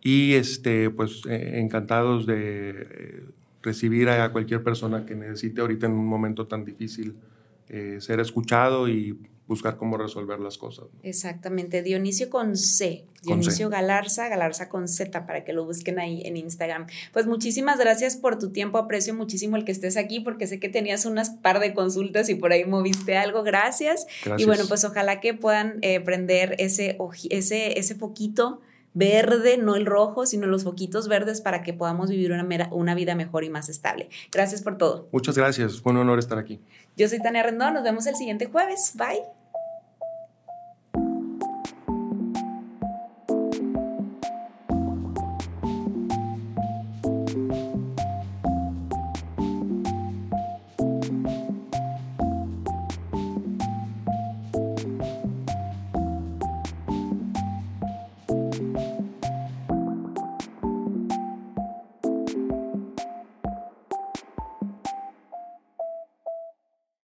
Y 0.03 0.33
este, 0.33 0.91
pues 0.91 1.23
encantados 1.27 2.27
de 2.27 3.23
recibir 3.63 4.09
a 4.09 4.33
cualquier 4.33 4.65
persona 4.65 5.07
que 5.07 5.15
necesite 5.15 5.61
ahorita 5.61 5.87
en 5.87 5.93
un 5.93 6.07
momento 6.07 6.49
tan 6.49 6.65
difícil 6.65 7.15
ser 7.99 8.19
escuchado 8.19 8.89
y 8.89 9.17
buscar 9.51 9.77
cómo 9.77 9.99
resolver 9.99 10.39
las 10.39 10.59
cosas. 10.59 10.85
Exactamente. 11.03 11.83
Dionisio 11.83 12.31
con 12.31 12.57
C. 12.57 13.05
Dionisio 13.25 13.69
Galarza, 13.69 14.29
Galarza 14.29 14.69
con 14.69 14.87
Z, 14.87 15.27
para 15.27 15.43
que 15.43 15.53
lo 15.53 15.65
busquen 15.65 15.99
ahí 15.99 16.23
en 16.25 16.37
Instagram. 16.37 16.87
Pues 17.13 17.27
muchísimas 17.27 17.81
gracias 17.81 18.17
por 18.17 18.39
tu 18.39 18.51
tiempo. 18.53 18.79
Aprecio 18.79 19.13
muchísimo 19.13 19.57
el 19.57 19.65
que 19.65 19.73
estés 19.73 19.97
aquí 19.97 20.21
porque 20.21 20.47
sé 20.47 20.61
que 20.61 20.69
tenías 20.69 21.05
unas 21.05 21.31
par 21.31 21.59
de 21.59 21.75
consultas 21.75 22.29
y 22.29 22.37
por 22.37 22.53
ahí 22.53 22.65
moviste 22.65 23.17
algo. 23.17 23.43
Gracias. 23.43 24.07
Y 24.39 24.45
bueno, 24.45 24.63
pues 24.69 24.85
ojalá 24.85 25.19
que 25.19 25.35
puedan 25.35 25.79
eh, 25.83 25.99
prender 25.99 26.55
ese, 26.59 26.97
ese, 27.29 27.77
ese 27.77 27.95
foquito 27.97 28.61
verde, 28.95 29.59
no 29.59 29.75
el 29.75 29.85
rojo, 29.85 30.27
sino 30.27 30.47
los 30.47 30.63
foquitos 30.63 31.09
verdes 31.09 31.41
para 31.41 31.65
que 31.65 31.73
podamos 31.73 32.09
vivir 32.09 32.31
una, 32.31 32.69
una 32.71 32.95
vida 32.95 33.17
mejor 33.17 33.43
y 33.43 33.51
más 33.51 33.69
estable. 33.69 34.09
Gracias 34.31 34.63
por 34.63 34.79
todo. 34.79 35.09
Muchas 35.11 35.37
gracias. 35.37 35.81
Fue 35.81 35.91
un 35.91 35.99
honor 35.99 36.21
estar 36.21 36.39
aquí. 36.39 36.61
Yo 36.97 37.09
soy 37.09 37.21
Tania 37.21 37.43
Rendón. 37.43 37.75
Nos 37.75 37.83
vemos 37.83 38.07
el 38.07 38.15
siguiente 38.15 38.47
jueves. 38.47 38.93
Bye. 38.95 39.40